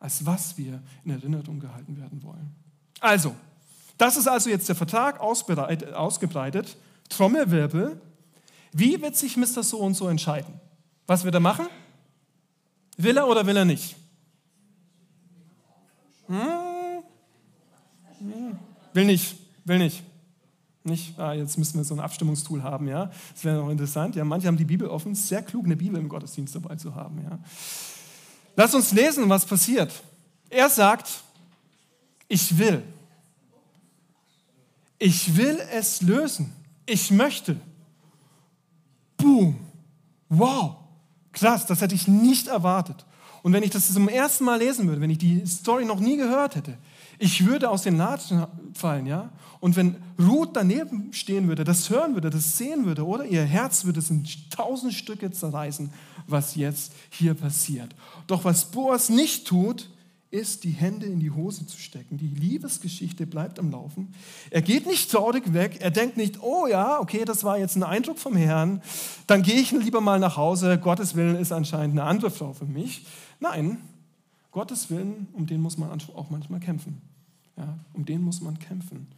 Als 0.02 0.26
was 0.26 0.58
wir 0.58 0.82
in 1.04 1.12
Erinnerung 1.12 1.60
gehalten 1.60 1.96
werden 1.96 2.20
wollen. 2.24 2.52
Also, 2.98 3.36
das 3.96 4.16
ist 4.16 4.26
also 4.26 4.50
jetzt 4.50 4.68
der 4.68 4.74
Vertrag 4.74 5.20
ausgebreitet. 5.20 6.76
Trommelwirbel. 7.08 8.00
Wie 8.72 9.00
wird 9.00 9.14
sich 9.14 9.36
Mr. 9.36 9.62
So 9.62 9.78
und 9.78 9.94
so 9.94 10.08
entscheiden? 10.08 10.54
Was 11.06 11.22
wird 11.22 11.34
er 11.34 11.40
machen? 11.40 11.66
Will 12.96 13.16
er 13.16 13.28
oder 13.28 13.46
will 13.46 13.56
er 13.56 13.64
nicht? 13.64 13.94
Hm? 16.26 16.36
Hm. 18.18 18.58
Will 18.92 19.04
nicht, 19.04 19.36
will 19.64 19.78
nicht. 19.78 20.02
Nicht, 20.82 21.16
ah, 21.16 21.32
jetzt 21.32 21.56
müssen 21.58 21.76
wir 21.76 21.84
so 21.84 21.94
ein 21.94 22.00
Abstimmungstool 22.00 22.60
haben, 22.60 22.88
ja. 22.88 23.08
Das 23.34 23.44
wäre 23.44 23.58
noch 23.58 23.70
interessant. 23.70 24.16
Ja, 24.16 24.24
manche 24.24 24.48
haben 24.48 24.56
die 24.56 24.64
Bibel 24.64 24.88
offen. 24.88 25.14
Sehr 25.14 25.42
klug, 25.42 25.64
eine 25.64 25.76
Bibel 25.76 26.00
im 26.00 26.08
Gottesdienst 26.08 26.56
dabei 26.56 26.74
zu 26.74 26.92
haben, 26.96 27.22
ja. 27.22 27.38
Lass 28.56 28.74
uns 28.74 28.92
lesen, 28.92 29.28
was 29.28 29.46
passiert. 29.46 29.92
Er 30.50 30.68
sagt, 30.68 31.08
ich 32.28 32.58
will. 32.58 32.82
Ich 34.98 35.36
will 35.36 35.58
es 35.72 36.02
lösen. 36.02 36.52
Ich 36.86 37.10
möchte. 37.10 37.56
Boom. 39.16 39.58
Wow. 40.28 40.76
Krass, 41.32 41.66
das 41.66 41.80
hätte 41.80 41.94
ich 41.94 42.06
nicht 42.06 42.48
erwartet. 42.48 43.04
Und 43.42 43.52
wenn 43.52 43.62
ich 43.62 43.70
das 43.70 43.92
zum 43.92 44.08
ersten 44.08 44.44
Mal 44.44 44.58
lesen 44.58 44.86
würde, 44.86 45.00
wenn 45.00 45.10
ich 45.10 45.18
die 45.18 45.44
Story 45.46 45.84
noch 45.84 45.98
nie 45.98 46.16
gehört 46.16 46.54
hätte, 46.54 46.78
ich 47.18 47.46
würde 47.46 47.70
aus 47.70 47.82
den 47.82 47.96
Latschen 47.96 48.46
fallen, 48.74 49.06
ja? 49.06 49.30
Und 49.60 49.76
wenn 49.76 49.96
Ruth 50.18 50.50
daneben 50.54 51.12
stehen 51.12 51.46
würde, 51.46 51.62
das 51.62 51.88
hören 51.88 52.14
würde, 52.14 52.30
das 52.30 52.58
sehen 52.58 52.84
würde, 52.84 53.06
oder 53.06 53.24
ihr 53.24 53.44
Herz 53.44 53.84
würde 53.84 54.00
es 54.00 54.10
in 54.10 54.26
tausend 54.50 54.92
Stücke 54.92 55.30
zerreißen, 55.30 55.92
was 56.26 56.56
jetzt 56.56 56.92
hier 57.10 57.34
passiert. 57.34 57.94
Doch 58.26 58.44
was 58.44 58.70
Boas 58.72 59.08
nicht 59.08 59.46
tut, 59.46 59.88
ist, 60.32 60.64
die 60.64 60.70
Hände 60.70 61.06
in 61.06 61.20
die 61.20 61.30
Hose 61.30 61.66
zu 61.66 61.78
stecken. 61.78 62.16
Die 62.16 62.26
Liebesgeschichte 62.26 63.26
bleibt 63.26 63.58
am 63.58 63.70
Laufen. 63.70 64.14
Er 64.50 64.62
geht 64.62 64.86
nicht 64.86 65.10
traurig 65.10 65.52
weg. 65.52 65.76
Er 65.80 65.90
denkt 65.90 66.16
nicht, 66.16 66.42
oh 66.42 66.66
ja, 66.66 66.98
okay, 66.98 67.24
das 67.26 67.44
war 67.44 67.58
jetzt 67.58 67.76
ein 67.76 67.82
Eindruck 67.82 68.18
vom 68.18 68.34
Herrn. 68.34 68.82
Dann 69.26 69.42
gehe 69.42 69.60
ich 69.60 69.72
lieber 69.72 70.00
mal 70.00 70.18
nach 70.18 70.38
Hause. 70.38 70.78
Gottes 70.78 71.14
Willen 71.14 71.36
ist 71.36 71.52
anscheinend 71.52 72.00
eine 72.00 72.08
andere 72.08 72.30
Frau 72.30 72.54
für 72.54 72.64
mich. 72.64 73.06
Nein, 73.40 73.78
Gottes 74.52 74.90
Willen, 74.90 75.26
um 75.32 75.46
den 75.46 75.60
muss 75.60 75.78
man 75.78 75.90
auch 75.90 76.30
manchmal 76.30 76.60
kämpfen. 76.60 77.00
Ja, 77.56 77.78
um 77.92 78.04
den 78.04 78.22
muss 78.22 78.40
man 78.40 78.58
kämpfen. 78.58 79.08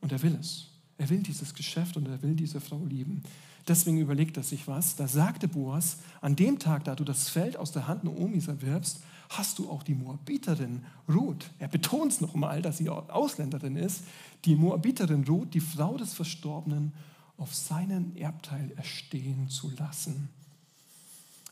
Und 0.00 0.12
er 0.12 0.22
will 0.22 0.36
es. 0.40 0.68
Er 0.98 1.10
will 1.10 1.22
dieses 1.22 1.54
Geschäft 1.54 1.96
und 1.96 2.06
er 2.06 2.22
will 2.22 2.34
diese 2.34 2.60
Frau 2.60 2.84
lieben. 2.84 3.22
Deswegen 3.66 3.98
überlegt 3.98 4.36
er 4.36 4.42
sich 4.42 4.66
was. 4.66 4.96
Da 4.96 5.06
sagte 5.08 5.48
Boas, 5.48 5.98
an 6.20 6.36
dem 6.36 6.58
Tag, 6.58 6.84
da 6.84 6.94
du 6.94 7.04
das 7.04 7.28
Feld 7.28 7.56
aus 7.56 7.72
der 7.72 7.86
Hand 7.86 8.04
Noomis 8.04 8.48
erwirbst, 8.48 9.02
hast 9.28 9.58
du 9.58 9.70
auch 9.70 9.82
die 9.82 9.94
Moabiterin 9.94 10.84
Ruth. 11.08 11.50
Er 11.58 11.68
betont 11.68 12.12
es 12.12 12.20
nochmal, 12.20 12.62
dass 12.62 12.78
sie 12.78 12.88
Ausländerin 12.88 13.76
ist. 13.76 14.04
Die 14.44 14.56
Moabiterin 14.56 15.24
Ruth, 15.24 15.52
die 15.52 15.60
Frau 15.60 15.96
des 15.96 16.14
Verstorbenen, 16.14 16.92
auf 17.36 17.54
seinen 17.54 18.16
Erbteil 18.16 18.72
erstehen 18.72 19.48
zu 19.48 19.70
lassen. 19.70 20.30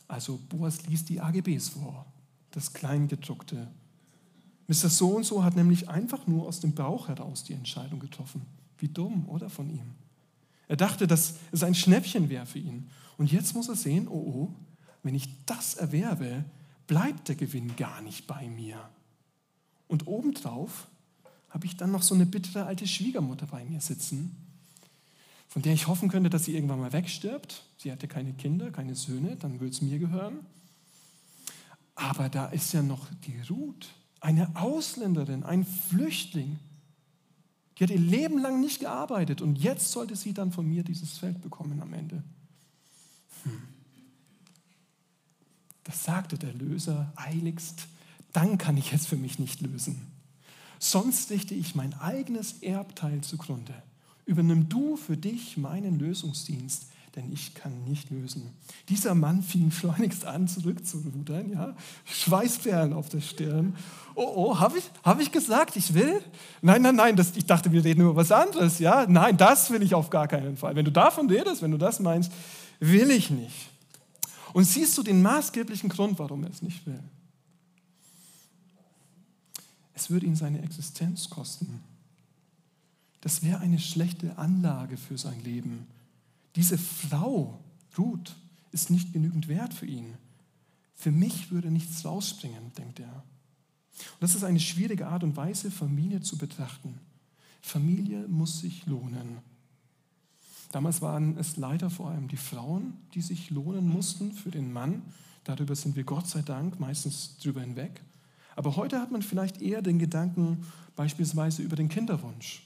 Also 0.09 0.39
Boas 0.49 0.87
liest 0.87 1.09
die 1.09 1.21
AGBs 1.21 1.69
vor, 1.71 2.07
das 2.57 2.73
Kleingedruckte. 2.73 3.69
Mr. 4.67 4.89
So 4.89 5.11
und 5.11 5.25
so 5.25 5.45
hat 5.45 5.57
nämlich 5.57 5.91
einfach 5.91 6.27
nur 6.27 6.49
aus 6.49 6.59
dem 6.59 6.73
Bauch 6.73 7.09
heraus 7.09 7.45
die 7.45 7.53
Entscheidung 7.53 8.01
getroffen. 8.01 8.47
Wie 8.79 8.89
dumm, 8.89 9.29
oder 9.29 9.51
von 9.51 9.69
ihm? 9.69 9.93
Er 10.67 10.77
dachte, 10.77 11.07
dass 11.07 11.35
es 11.53 11.63
ein 11.63 11.75
Schnäppchen 11.75 12.31
wäre 12.31 12.47
für 12.47 12.59
ihn. 12.59 12.89
Und 13.19 13.31
jetzt 13.31 13.55
muss 13.55 13.69
er 13.69 13.77
sehen, 13.77 14.09
oh 14.09 14.15
oh, 14.15 14.49
wenn 15.03 15.15
ich 15.15 15.29
das 15.45 15.75
erwerbe, 15.75 16.45
bleibt 16.87 17.29
der 17.29 17.37
Gewinn 17.37 17.77
gar 17.77 18.01
nicht 18.01 18.27
bei 18.27 18.49
mir. 18.49 18.89
Und 19.87 20.07
obendrauf 20.07 20.89
habe 21.51 21.67
ich 21.67 21.77
dann 21.77 21.93
noch 21.93 22.03
so 22.03 22.15
eine 22.15 22.25
bittere 22.25 22.65
alte 22.65 22.87
Schwiegermutter 22.87 23.47
bei 23.47 23.67
mir 23.67 23.83
sitzen, 23.83 24.35
von 25.47 25.61
der 25.61 25.75
ich 25.75 25.89
hoffen 25.89 26.09
könnte, 26.09 26.31
dass 26.31 26.47
sie 26.47 26.55
irgendwann 26.55 26.81
mal 26.81 26.95
wegstirbt. 26.95 27.65
Sie 27.77 27.93
hatte 27.93 28.09
keine 28.09 28.33
Kinder, 28.33 28.71
keine 28.71 28.95
Söhne, 28.95 29.37
dann 29.37 29.61
würde 29.61 29.75
es 29.75 29.83
mir 29.83 29.99
gehören. 29.99 30.39
Aber 31.97 32.29
da 32.29 32.47
ist 32.47 32.73
ja 32.73 32.83
noch 32.83 33.09
die 33.27 33.41
Ruth, 33.51 33.89
eine 34.21 34.55
Ausländerin, 34.55 35.43
ein 35.43 35.65
Flüchtling. 35.65 36.59
Die 37.79 37.85
hat 37.85 37.91
ihr 37.91 37.99
Leben 37.99 38.39
lang 38.39 38.61
nicht 38.61 38.81
gearbeitet 38.81 39.43
und 39.43 39.57
jetzt 39.59 39.91
sollte 39.91 40.15
sie 40.15 40.33
dann 40.33 40.53
von 40.53 40.67
mir 40.67 40.85
dieses 40.85 41.19
Feld 41.19 41.43
bekommen 41.43 41.81
am 41.81 41.93
Ende. 41.93 42.23
Hm. 43.43 43.63
Das 45.85 46.05
sagte 46.05 46.39
der 46.39 46.53
Löser 46.53 47.13
eiligst, 47.17 47.87
dann 48.33 48.59
kann 48.59 48.77
ich 48.77 48.93
es 48.93 49.07
für 49.07 49.17
mich 49.17 49.39
nicht 49.39 49.61
lösen. 49.63 50.07
Sonst 50.79 51.31
richte 51.31 51.55
ich 51.55 51.75
mein 51.75 51.95
eigenes 51.95 52.63
Erbteil 52.63 53.23
zugrunde. 53.23 53.75
Übernimm 54.27 54.69
du 54.69 54.97
für 54.97 55.17
dich 55.17 55.57
meinen 55.57 55.99
Lösungsdienst, 55.99 56.87
denn 57.17 57.33
ich 57.33 57.55
kann 57.55 57.85
nicht 57.85 58.11
lösen. 58.11 58.51
Dieser 58.91 59.15
Mann 59.15 59.43
fing 59.43 59.71
schleunigst 59.71 60.27
an, 60.27 60.47
zurückzurudern, 60.47 61.51
ja? 61.51 61.75
Schweißperlen 62.05 62.93
auf 62.93 63.09
der 63.09 63.23
Stirn. 63.23 63.75
Oh, 64.15 64.33
oh, 64.35 64.61
habe 64.61 64.79
ich, 64.79 64.85
hab 65.03 65.19
ich 65.21 65.33
gesagt, 65.33 65.77
ich 65.77 65.95
will? 65.95 66.23
Nein, 66.61 66.83
nein, 66.83 66.95
nein, 66.95 67.17
das, 67.17 67.35
ich 67.35 67.47
dachte, 67.47 67.73
wir 67.73 67.83
reden 67.83 68.03
über 68.03 68.17
was 68.17 68.31
anderes, 68.31 68.79
ja? 68.79 69.07
Nein, 69.09 69.37
das 69.39 69.71
will 69.71 69.83
ich 69.83 69.95
auf 69.95 70.11
gar 70.11 70.29
keinen 70.29 70.59
Fall. 70.59 70.77
Wenn 70.77 70.85
du 70.85 70.93
davon 70.93 71.29
redest, 71.29 71.63
wenn 71.63 71.71
du 71.71 71.79
das 71.79 72.01
meinst, 72.01 72.31
will 72.81 73.11
ich 73.11 73.31
nicht. 73.31 73.71
Und 74.53 74.65
siehst 74.65 74.97
du 74.99 75.03
den 75.03 75.23
maßgeblichen 75.23 75.89
Grund, 75.89 76.19
warum 76.19 76.45
er 76.45 76.51
es 76.51 76.61
nicht 76.61 76.87
will? 76.87 77.03
Es 79.95 80.11
würde 80.11 80.27
ihn 80.27 80.37
seine 80.37 80.63
Existenz 80.63 81.31
kosten. 81.31 81.81
Das 83.23 83.43
wäre 83.43 83.61
eine 83.61 83.79
schlechte 83.79 84.37
Anlage 84.37 84.99
für 84.99 85.17
sein 85.17 85.43
Leben. 85.43 85.87
Diese 86.57 86.79
Frau, 86.79 87.63
Ruth, 87.97 88.35
ist 88.73 88.91
nicht 88.91 89.13
genügend 89.13 89.49
wert 89.49 89.73
für 89.73 89.87
ihn. 89.87 90.15
Für 90.95 91.13
mich 91.13 91.51
würde 91.51 91.71
nichts 91.71 92.05
rausspringen, 92.05 92.73
denkt 92.77 93.01
er. 93.01 93.15
Und 93.15 94.21
das 94.21 94.35
ist 94.35 94.45
eine 94.45 94.61
schwierige 94.61 95.07
Art 95.07 95.23
und 95.23 95.37
Weise, 95.37 95.71
Familie 95.71 96.21
zu 96.21 96.37
betrachten. 96.37 96.99
Familie 97.61 98.27
muss 98.29 98.61
sich 98.61 98.87
lohnen. 98.87 99.39
Damals 100.73 101.01
waren 101.01 101.37
es 101.39 101.57
leider 101.57 101.91
vor 101.91 102.11
allem 102.11 102.29
die 102.29 102.37
Frauen, 102.37 102.95
die 103.15 103.23
sich 103.23 103.51
lohnen 103.51 103.89
mussten 103.89 104.33
für 104.33 104.51
den 104.51 104.73
Mann. 104.73 105.03
Darüber 105.45 105.75
sind 105.75 105.97
wir 105.97 106.05
Gott 106.05 106.27
sei 106.27 106.43
Dank 106.43 106.81
meistens 106.81 107.39
drüber 107.39 107.61
hinweg. 107.61 108.03
Aber 108.57 108.77
heute 108.77 109.01
hat 109.01 109.11
man 109.11 109.23
vielleicht 109.23 109.61
eher 109.61 109.83
den 109.83 109.99
Gedanken 109.99 110.65
beispielsweise 110.97 111.63
über 111.63 111.77
den 111.77 111.89
Kinderwunsch. 111.89 112.63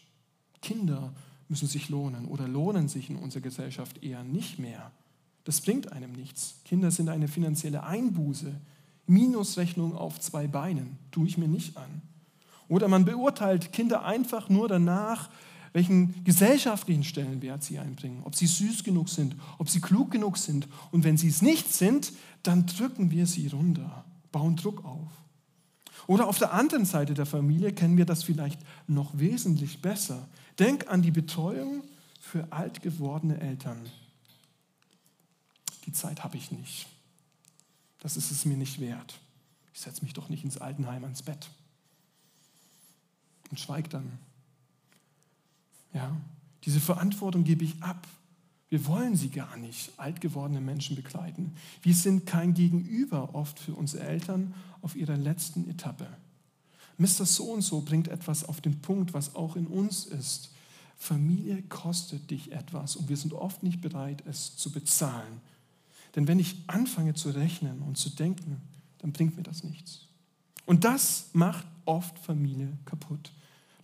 Kinder 0.62 1.12
müssen 1.50 1.68
sich 1.68 1.88
lohnen 1.88 2.26
oder 2.26 2.48
lohnen 2.48 2.88
sich 2.88 3.10
in 3.10 3.16
unserer 3.16 3.42
Gesellschaft 3.42 4.02
eher 4.02 4.22
nicht 4.22 4.58
mehr. 4.58 4.92
Das 5.44 5.60
bringt 5.60 5.92
einem 5.92 6.12
nichts. 6.12 6.60
Kinder 6.64 6.90
sind 6.90 7.08
eine 7.08 7.28
finanzielle 7.28 7.82
Einbuße. 7.82 8.54
Minusrechnung 9.06 9.96
auf 9.96 10.20
zwei 10.20 10.46
Beinen 10.46 10.98
tue 11.10 11.26
ich 11.26 11.36
mir 11.36 11.48
nicht 11.48 11.76
an. 11.76 12.02
Oder 12.68 12.86
man 12.86 13.04
beurteilt 13.04 13.72
Kinder 13.72 14.04
einfach 14.04 14.48
nur 14.48 14.68
danach, 14.68 15.28
welchen 15.72 16.22
gesellschaftlichen 16.24 17.04
Stellenwert 17.04 17.64
sie 17.64 17.78
einbringen, 17.78 18.22
ob 18.24 18.36
sie 18.36 18.46
süß 18.46 18.84
genug 18.84 19.08
sind, 19.08 19.34
ob 19.58 19.68
sie 19.68 19.80
klug 19.80 20.10
genug 20.10 20.36
sind. 20.36 20.68
Und 20.92 21.04
wenn 21.04 21.16
sie 21.16 21.28
es 21.28 21.42
nicht 21.42 21.72
sind, 21.72 22.12
dann 22.42 22.66
drücken 22.66 23.10
wir 23.10 23.26
sie 23.26 23.48
runter, 23.48 24.04
bauen 24.30 24.56
Druck 24.56 24.84
auf. 24.84 25.10
Oder 26.06 26.28
auf 26.28 26.38
der 26.38 26.52
anderen 26.52 26.84
Seite 26.84 27.14
der 27.14 27.26
Familie 27.26 27.72
kennen 27.72 27.96
wir 27.96 28.06
das 28.06 28.22
vielleicht 28.22 28.60
noch 28.86 29.18
wesentlich 29.18 29.82
besser. 29.82 30.28
Denk 30.61 30.88
an 30.88 31.01
die 31.01 31.11
Betreuung 31.11 31.83
für 32.20 32.53
alt 32.53 32.83
gewordene 32.83 33.40
Eltern. 33.40 33.79
Die 35.87 35.92
Zeit 35.92 36.23
habe 36.23 36.37
ich 36.37 36.53
nicht. 36.53 36.87
Das 37.99 38.18
ist 38.18 38.31
es 38.31 38.44
mir 38.44 38.59
nicht 38.59 38.79
wert. 38.79 39.18
Ich 39.73 39.81
setze 39.81 40.05
mich 40.05 40.12
doch 40.12 40.29
nicht 40.29 40.44
ins 40.44 40.59
Altenheim 40.59 41.05
ans 41.05 41.23
Bett 41.23 41.49
und 43.51 43.59
schweig 43.59 43.88
dann. 43.88 44.18
Ja, 45.94 46.14
diese 46.64 46.81
Verantwortung 46.81 47.44
gebe 47.44 47.64
ich 47.64 47.83
ab 47.83 48.07
Wir 48.68 48.87
wollen 48.87 49.16
sie 49.16 49.31
gar 49.31 49.57
nicht, 49.57 49.90
alt 49.96 50.20
gewordene 50.20 50.61
Menschen 50.61 50.94
begleiten. 50.94 51.57
Wir 51.83 51.94
sind 51.94 52.25
kein 52.25 52.55
Gegenüber 52.55 53.35
oft 53.35 53.59
für 53.59 53.75
unsere 53.75 54.05
Eltern 54.05 54.55
auf 54.81 54.94
ihrer 54.94 55.16
letzten 55.16 55.68
Etappe. 55.68 56.07
Mr. 57.00 57.24
So 57.24 57.44
und 57.44 57.62
so 57.62 57.80
bringt 57.80 58.08
etwas 58.08 58.44
auf 58.44 58.60
den 58.60 58.82
Punkt, 58.82 59.14
was 59.14 59.34
auch 59.34 59.56
in 59.56 59.66
uns 59.66 60.04
ist. 60.04 60.50
Familie 60.98 61.62
kostet 61.62 62.30
dich 62.30 62.52
etwas 62.52 62.94
und 62.94 63.08
wir 63.08 63.16
sind 63.16 63.32
oft 63.32 63.62
nicht 63.62 63.80
bereit, 63.80 64.22
es 64.26 64.56
zu 64.56 64.70
bezahlen. 64.70 65.40
Denn 66.14 66.28
wenn 66.28 66.38
ich 66.38 66.56
anfange 66.66 67.14
zu 67.14 67.30
rechnen 67.30 67.80
und 67.80 67.96
zu 67.96 68.10
denken, 68.10 68.60
dann 68.98 69.12
bringt 69.12 69.34
mir 69.34 69.42
das 69.42 69.64
nichts. 69.64 70.08
Und 70.66 70.84
das 70.84 71.30
macht 71.32 71.64
oft 71.86 72.18
Familie 72.18 72.76
kaputt. 72.84 73.32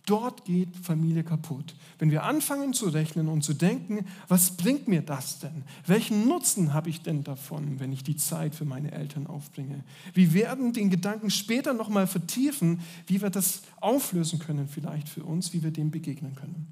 Dort 0.07 0.45
geht 0.45 0.73
Familie 0.77 1.25
kaputt. 1.25 1.75
Wenn 1.99 2.11
wir 2.11 2.23
anfangen 2.23 2.73
zu 2.73 2.87
rechnen 2.87 3.27
und 3.27 3.43
zu 3.43 3.53
denken, 3.53 4.05
was 4.29 4.55
bringt 4.55 4.87
mir 4.87 5.01
das 5.01 5.39
denn? 5.39 5.63
Welchen 5.85 6.29
Nutzen 6.29 6.73
habe 6.73 6.89
ich 6.89 7.01
denn 7.01 7.25
davon, 7.25 7.81
wenn 7.81 7.91
ich 7.91 8.05
die 8.05 8.15
Zeit 8.15 8.55
für 8.55 8.63
meine 8.63 8.93
Eltern 8.93 9.27
aufbringe? 9.27 9.83
Wir 10.13 10.33
werden 10.33 10.71
den 10.71 10.89
Gedanken 10.89 11.29
später 11.29 11.73
nochmal 11.73 12.07
vertiefen, 12.07 12.79
wie 13.05 13.21
wir 13.21 13.29
das 13.29 13.63
auflösen 13.81 14.39
können 14.39 14.69
vielleicht 14.69 15.09
für 15.09 15.25
uns, 15.25 15.51
wie 15.51 15.61
wir 15.61 15.71
dem 15.71 15.91
begegnen 15.91 16.35
können. 16.35 16.67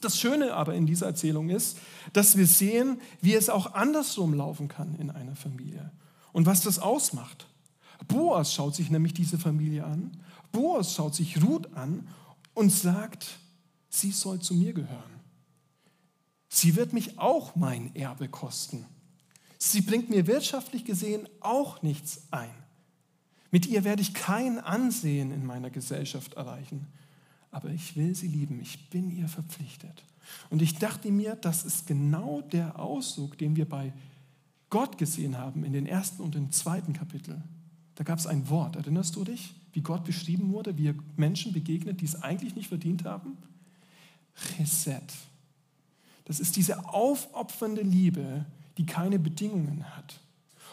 Das 0.00 0.18
Schöne 0.18 0.52
aber 0.52 0.74
in 0.74 0.84
dieser 0.84 1.06
Erzählung 1.06 1.50
ist, 1.50 1.78
dass 2.12 2.36
wir 2.36 2.48
sehen, 2.48 3.00
wie 3.20 3.34
es 3.34 3.50
auch 3.50 3.74
andersrum 3.74 4.34
laufen 4.34 4.66
kann 4.66 4.96
in 4.96 5.10
einer 5.12 5.36
Familie 5.36 5.92
und 6.32 6.46
was 6.46 6.62
das 6.62 6.80
ausmacht. 6.80 7.46
Boas 8.08 8.52
schaut 8.52 8.74
sich 8.74 8.90
nämlich 8.90 9.14
diese 9.14 9.38
Familie 9.38 9.84
an. 9.84 10.16
Boas 10.50 10.94
schaut 10.94 11.14
sich 11.14 11.40
Ruth 11.40 11.72
an 11.76 12.08
und 12.58 12.70
sagt, 12.70 13.38
sie 13.88 14.10
soll 14.10 14.40
zu 14.40 14.52
mir 14.52 14.72
gehören. 14.72 15.20
Sie 16.48 16.74
wird 16.74 16.92
mich 16.92 17.16
auch 17.16 17.54
mein 17.54 17.94
Erbe 17.94 18.28
kosten. 18.28 18.84
Sie 19.58 19.80
bringt 19.80 20.10
mir 20.10 20.26
wirtschaftlich 20.26 20.84
gesehen 20.84 21.28
auch 21.38 21.82
nichts 21.82 22.22
ein. 22.32 22.50
Mit 23.52 23.66
ihr 23.66 23.84
werde 23.84 24.02
ich 24.02 24.12
kein 24.12 24.58
Ansehen 24.58 25.30
in 25.30 25.46
meiner 25.46 25.70
Gesellschaft 25.70 26.34
erreichen. 26.34 26.88
Aber 27.52 27.70
ich 27.70 27.96
will 27.96 28.16
sie 28.16 28.26
lieben, 28.26 28.60
ich 28.60 28.90
bin 28.90 29.16
ihr 29.16 29.28
verpflichtet. 29.28 30.02
Und 30.50 30.60
ich 30.60 30.74
dachte 30.74 31.12
mir, 31.12 31.36
das 31.36 31.64
ist 31.64 31.86
genau 31.86 32.40
der 32.40 32.80
Ausdruck, 32.80 33.38
den 33.38 33.54
wir 33.54 33.68
bei 33.68 33.92
Gott 34.68 34.98
gesehen 34.98 35.38
haben 35.38 35.62
in 35.62 35.72
den 35.72 35.86
ersten 35.86 36.22
und 36.22 36.34
den 36.34 36.50
zweiten 36.50 36.92
Kapitel. 36.92 37.40
Da 37.98 38.04
gab 38.04 38.20
es 38.20 38.28
ein 38.28 38.48
Wort, 38.48 38.76
erinnerst 38.76 39.16
du 39.16 39.24
dich? 39.24 39.54
wie 39.78 39.82
Gott 39.82 40.04
beschrieben 40.04 40.52
wurde, 40.52 40.76
wie 40.76 40.88
er 40.88 40.94
Menschen 41.16 41.52
begegnet, 41.52 42.00
die 42.00 42.04
es 42.04 42.20
eigentlich 42.20 42.56
nicht 42.56 42.68
verdient 42.68 43.04
haben? 43.04 43.36
Chesed. 44.34 45.14
Das 46.24 46.40
ist 46.40 46.56
diese 46.56 46.92
aufopfernde 46.92 47.82
Liebe, 47.82 48.44
die 48.76 48.86
keine 48.86 49.20
Bedingungen 49.20 49.84
hat. 49.96 50.20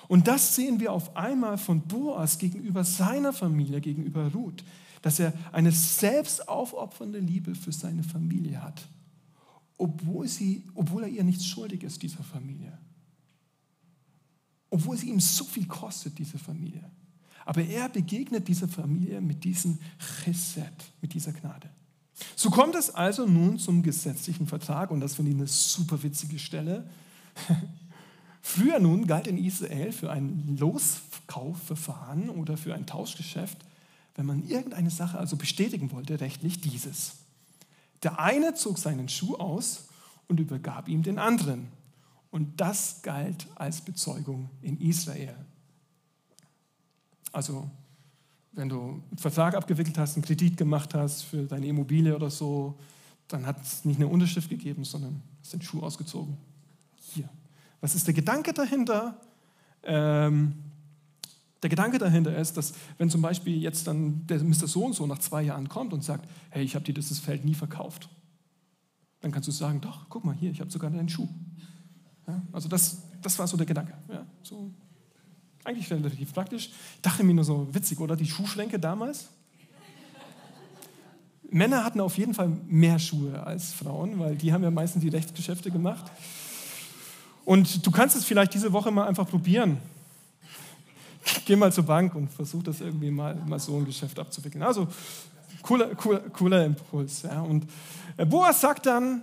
Und 0.08 0.28
das 0.28 0.56
sehen 0.56 0.80
wir 0.80 0.92
auf 0.92 1.16
einmal 1.16 1.60
von 1.60 1.82
Boas 1.82 2.40
gegenüber 2.40 2.84
seiner 2.84 3.32
Familie, 3.32 3.80
gegenüber 3.80 4.32
Ruth, 4.32 4.64
dass 5.04 5.20
er 5.20 5.34
eine 5.52 5.72
selbst 5.72 6.48
aufopfernde 6.48 7.20
Liebe 7.20 7.54
für 7.54 7.72
seine 7.72 8.02
Familie 8.02 8.64
hat, 8.64 8.88
obwohl, 9.78 10.28
sie, 10.28 10.64
obwohl 10.74 11.04
er 11.04 11.10
ihr 11.10 11.24
nichts 11.24 11.46
schuldig 11.46 11.84
ist, 11.84 12.02
dieser 12.02 12.24
Familie. 12.24 12.76
Obwohl 14.72 14.98
sie 14.98 15.10
ihm 15.10 15.20
so 15.20 15.44
viel 15.44 15.68
kostet, 15.68 16.18
diese 16.18 16.40
Familie. 16.40 16.90
Aber 17.46 17.64
er 17.64 17.90
begegnet 17.90 18.48
dieser 18.48 18.68
Familie 18.68 19.22
mit 19.22 19.44
diesem 19.44 19.78
Chesed, 20.00 20.92
mit 21.02 21.14
dieser 21.14 21.32
Gnade. 21.32 21.70
So 22.36 22.50
kommt 22.50 22.76
es 22.76 22.90
also 22.90 23.26
nun 23.26 23.60
zum 23.60 23.84
gesetzlichen 23.84 24.48
Vertrag 24.48 24.90
und 24.92 25.00
das 25.00 25.16
finde 25.16 25.32
ich 25.32 25.38
eine 25.38 25.48
super 25.48 26.02
witzige 26.02 26.40
Stelle. 26.40 26.90
Früher 28.42 28.80
nun 28.80 29.08
galt 29.08 29.28
in 29.28 29.38
Israel 29.38 29.92
für 29.92 30.12
ein 30.12 30.56
Loskaufverfahren 30.58 32.30
oder 32.30 32.58
für 32.58 32.74
ein 32.74 32.86
Tauschgeschäft, 32.86 33.58
wenn 34.16 34.26
man 34.26 34.48
irgendeine 34.48 34.90
Sache 34.90 35.18
also 35.18 35.36
bestätigen 35.36 35.92
wollte, 35.92 36.22
rechtlich 36.22 36.62
dieses. 36.62 37.14
Der 38.04 38.20
eine 38.20 38.54
zog 38.54 38.78
seinen 38.78 39.10
Schuh 39.10 39.36
aus 39.36 39.88
und 40.28 40.40
übergab 40.40 40.88
ihm 40.88 41.04
den 41.04 41.20
anderen. 41.20 41.68
Und 42.32 42.62
das 42.62 43.02
galt 43.02 43.48
als 43.56 43.82
Bezeugung 43.82 44.50
in 44.62 44.80
Israel. 44.80 45.36
Also 47.36 47.70
wenn 48.54 48.70
du 48.70 48.80
einen 48.80 49.18
Vertrag 49.18 49.56
abgewickelt 49.56 49.98
hast, 49.98 50.16
einen 50.16 50.24
Kredit 50.24 50.56
gemacht 50.56 50.94
hast 50.94 51.24
für 51.24 51.44
deine 51.44 51.68
Immobilie 51.68 52.16
oder 52.16 52.30
so, 52.30 52.80
dann 53.28 53.46
hat 53.46 53.62
es 53.62 53.84
nicht 53.84 53.98
eine 53.98 54.08
Unterschrift 54.08 54.50
gegeben, 54.50 54.86
sondern 54.86 55.22
hast 55.42 55.52
den 55.52 55.62
Schuh 55.62 55.82
ausgezogen. 55.82 56.38
Hier. 56.96 57.28
Was 57.82 57.94
ist 57.94 58.08
der 58.08 58.14
Gedanke 58.14 58.54
dahinter? 58.54 59.20
Ähm, 59.84 60.56
der 61.62 61.70
Gedanke 61.70 61.98
dahinter 61.98 62.38
ist, 62.38 62.56
dass 62.56 62.74
wenn 62.98 63.10
zum 63.10 63.22
Beispiel 63.22 63.62
jetzt 63.62 63.86
dann 63.86 64.26
der 64.28 64.42
Mr. 64.42 64.68
So 64.68 64.86
und 64.86 64.94
so 64.94 65.06
nach 65.06 65.20
zwei 65.20 65.42
Jahren 65.44 65.68
kommt 65.68 65.92
und 65.92 66.06
sagt, 66.06 66.30
hey, 66.52 66.64
ich 66.64 66.76
habe 66.76 66.86
dir 66.86 66.94
dieses 66.94 67.20
Feld 67.20 67.44
nie 67.44 67.56
verkauft, 67.56 68.08
dann 69.20 69.34
kannst 69.34 69.50
du 69.50 69.52
sagen, 69.52 69.82
doch, 69.82 70.08
guck 70.08 70.24
mal 70.24 70.36
hier, 70.36 70.52
ich 70.52 70.62
habe 70.62 70.72
sogar 70.72 70.90
deinen 70.90 71.10
Schuh. 71.10 71.28
Ja, 72.28 72.42
also 72.54 72.70
das, 72.70 73.02
das 73.22 73.38
war 73.38 73.48
so 73.48 73.58
der 73.58 73.66
Gedanke. 73.66 73.94
Ja, 74.08 74.26
so 74.42 74.72
eigentlich 75.66 75.92
relativ 75.92 76.34
praktisch. 76.34 76.70
Ich 76.96 77.02
dachte 77.02 77.24
mir 77.24 77.34
nur 77.34 77.44
so 77.44 77.68
witzig, 77.74 78.00
oder? 78.00 78.16
Die 78.16 78.28
Schuhschränke 78.28 78.80
damals. 78.80 79.30
Männer 81.50 81.84
hatten 81.84 82.00
auf 82.02 82.18
jeden 82.18 82.34
Fall 82.34 82.50
mehr 82.68 83.00
Schuhe 83.00 83.42
als 83.44 83.74
Frauen, 83.74 84.20
weil 84.20 84.36
die 84.36 84.52
haben 84.52 84.64
ja 84.64 84.72
meistens 84.72 85.02
die 85.02 85.10
Rechtsgeschäfte 85.10 85.72
gemacht. 85.72 86.06
Und 87.46 87.86
du 87.86 87.92
kannst 87.92 88.16
es 88.16 88.26
vielleicht 88.26 88.54
diese 88.54 88.74
Woche 88.74 88.92
mal 88.92 89.08
einfach 89.08 89.28
probieren. 89.28 89.78
Geh 91.46 91.56
mal 91.56 91.72
zur 91.72 91.86
Bank 91.86 92.16
und 92.16 92.32
versuch 92.32 92.64
das 92.64 92.82
irgendwie 92.82 93.12
mal, 93.12 93.36
mal 93.36 93.60
so 93.60 93.78
ein 93.78 93.86
Geschäft 93.86 94.20
abzuwickeln. 94.20 94.64
Also 94.64 94.88
cooler, 95.62 95.96
cooler, 95.96 96.20
cooler 96.32 96.66
Impuls. 96.66 97.24
Ja. 97.24 97.42
Und 97.42 97.68
äh, 98.18 98.26
Boas 98.26 98.62
sagt 98.62 98.86
dann, 98.86 99.22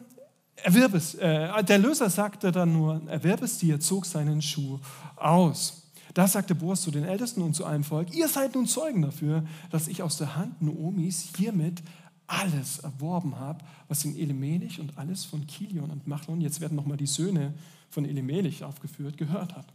erwerb 0.56 0.94
es. 0.94 1.14
Äh, 1.14 1.64
der 1.64 1.78
Löser 1.78 2.10
sagte 2.10 2.52
dann 2.52 2.72
nur, 2.72 3.02
erwerb 3.08 3.42
es 3.42 3.58
dir, 3.58 3.80
zog 3.80 4.06
seinen 4.06 4.40
Schuh 4.42 4.78
aus. 5.16 5.81
Da 6.14 6.28
sagte 6.28 6.54
Boas 6.54 6.82
zu 6.82 6.90
den 6.90 7.04
Ältesten 7.04 7.42
und 7.42 7.54
zu 7.54 7.64
allem 7.64 7.84
Volk, 7.84 8.14
ihr 8.14 8.28
seid 8.28 8.54
nun 8.54 8.66
Zeugen 8.66 9.02
dafür, 9.02 9.44
dass 9.70 9.88
ich 9.88 10.02
aus 10.02 10.18
der 10.18 10.36
Hand 10.36 10.60
Noomis 10.60 11.32
hiermit 11.36 11.82
alles 12.26 12.78
erworben 12.78 13.38
habe, 13.38 13.64
was 13.88 14.04
in 14.04 14.16
Elimelech 14.16 14.80
und 14.80 14.98
alles 14.98 15.24
von 15.24 15.46
Kilion 15.46 15.90
und 15.90 16.06
Machlon, 16.06 16.40
jetzt 16.40 16.60
werden 16.60 16.76
nochmal 16.76 16.96
die 16.96 17.06
Söhne 17.06 17.54
von 17.88 18.04
Elimelech 18.04 18.64
aufgeführt, 18.64 19.16
gehört 19.16 19.54
hat. 19.54 19.66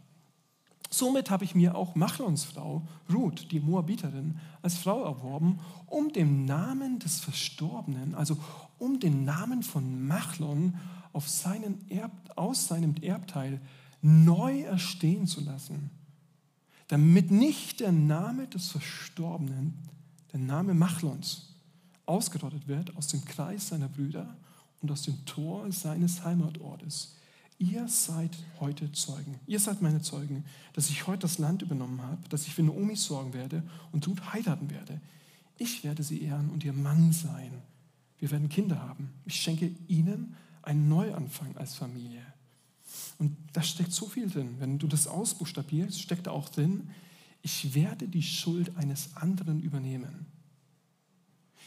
Somit 0.90 1.30
habe 1.30 1.44
ich 1.44 1.54
mir 1.54 1.76
auch 1.76 1.94
Machlons 1.94 2.44
Frau, 2.44 2.86
Ruth, 3.12 3.50
die 3.52 3.60
Moabiterin, 3.60 4.38
als 4.62 4.78
Frau 4.78 5.04
erworben, 5.04 5.58
um 5.86 6.12
den 6.12 6.46
Namen 6.46 6.98
des 6.98 7.20
Verstorbenen, 7.20 8.14
also 8.14 8.38
um 8.78 8.98
den 8.98 9.24
Namen 9.24 9.62
von 9.62 10.06
Machlon 10.06 10.74
auf 11.12 11.28
seinen 11.28 11.88
Erb, 11.90 12.12
aus 12.36 12.68
seinem 12.68 12.94
Erbteil 13.02 13.60
neu 14.00 14.62
erstehen 14.62 15.26
zu 15.26 15.42
lassen 15.42 15.90
damit 16.88 17.30
nicht 17.30 17.80
der 17.80 17.92
Name 17.92 18.46
des 18.48 18.68
Verstorbenen, 18.68 19.74
der 20.32 20.40
Name 20.40 20.74
Machlons, 20.74 21.54
ausgerottet 22.06 22.66
wird 22.66 22.96
aus 22.96 23.08
dem 23.08 23.24
Kreis 23.24 23.68
seiner 23.68 23.88
Brüder 23.88 24.36
und 24.80 24.90
aus 24.90 25.02
dem 25.02 25.24
Tor 25.26 25.70
seines 25.70 26.24
Heimatortes. 26.24 27.14
Ihr 27.58 27.88
seid 27.88 28.36
heute 28.60 28.90
Zeugen. 28.92 29.40
Ihr 29.46 29.58
seid 29.58 29.82
meine 29.82 30.00
Zeugen, 30.00 30.44
dass 30.72 30.90
ich 30.90 31.06
heute 31.06 31.22
das 31.22 31.38
Land 31.38 31.62
übernommen 31.62 32.00
habe, 32.02 32.28
dass 32.28 32.46
ich 32.46 32.54
für 32.54 32.62
Naomi 32.62 32.96
sorgen 32.96 33.34
werde 33.34 33.62
und 33.92 34.06
Ruth 34.06 34.32
heiraten 34.32 34.70
werde. 34.70 35.00
Ich 35.58 35.82
werde 35.82 36.04
sie 36.04 36.22
ehren 36.22 36.50
und 36.50 36.64
ihr 36.64 36.72
Mann 36.72 37.12
sein. 37.12 37.50
Wir 38.18 38.30
werden 38.30 38.48
Kinder 38.48 38.80
haben. 38.80 39.10
Ich 39.24 39.40
schenke 39.40 39.72
ihnen 39.88 40.36
einen 40.62 40.88
Neuanfang 40.88 41.56
als 41.56 41.74
Familie. 41.74 42.22
Und 43.18 43.36
da 43.52 43.62
steckt 43.62 43.92
so 43.92 44.06
viel 44.06 44.28
drin. 44.28 44.56
Wenn 44.58 44.78
du 44.78 44.86
das 44.86 45.06
ausbuchstabierst, 45.06 46.00
steckt 46.00 46.26
da 46.26 46.30
auch 46.30 46.48
drin, 46.48 46.90
ich 47.42 47.74
werde 47.74 48.08
die 48.08 48.22
Schuld 48.22 48.76
eines 48.76 49.16
anderen 49.16 49.60
übernehmen. 49.60 50.26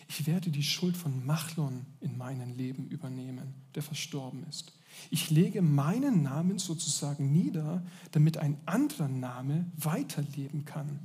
Ich 0.08 0.28
werde 0.28 0.50
die 0.52 0.64
Schuld 0.64 0.98
von 0.98 1.26
Machlon 1.26 1.86
in 2.02 2.18
meinem 2.18 2.58
Leben 2.58 2.88
übernehmen, 2.90 3.54
der 3.76 3.84
verstorben 3.84 4.46
ist. 4.50 4.74
Ich 5.10 5.30
lege 5.30 5.62
meinen 5.62 6.22
Namen 6.22 6.60
sozusagen 6.60 7.32
nieder, 7.32 7.82
damit 8.12 8.38
ein 8.38 8.58
anderer 8.66 9.08
Name 9.08 9.66
weiterleben 9.78 10.66
kann. 10.66 11.00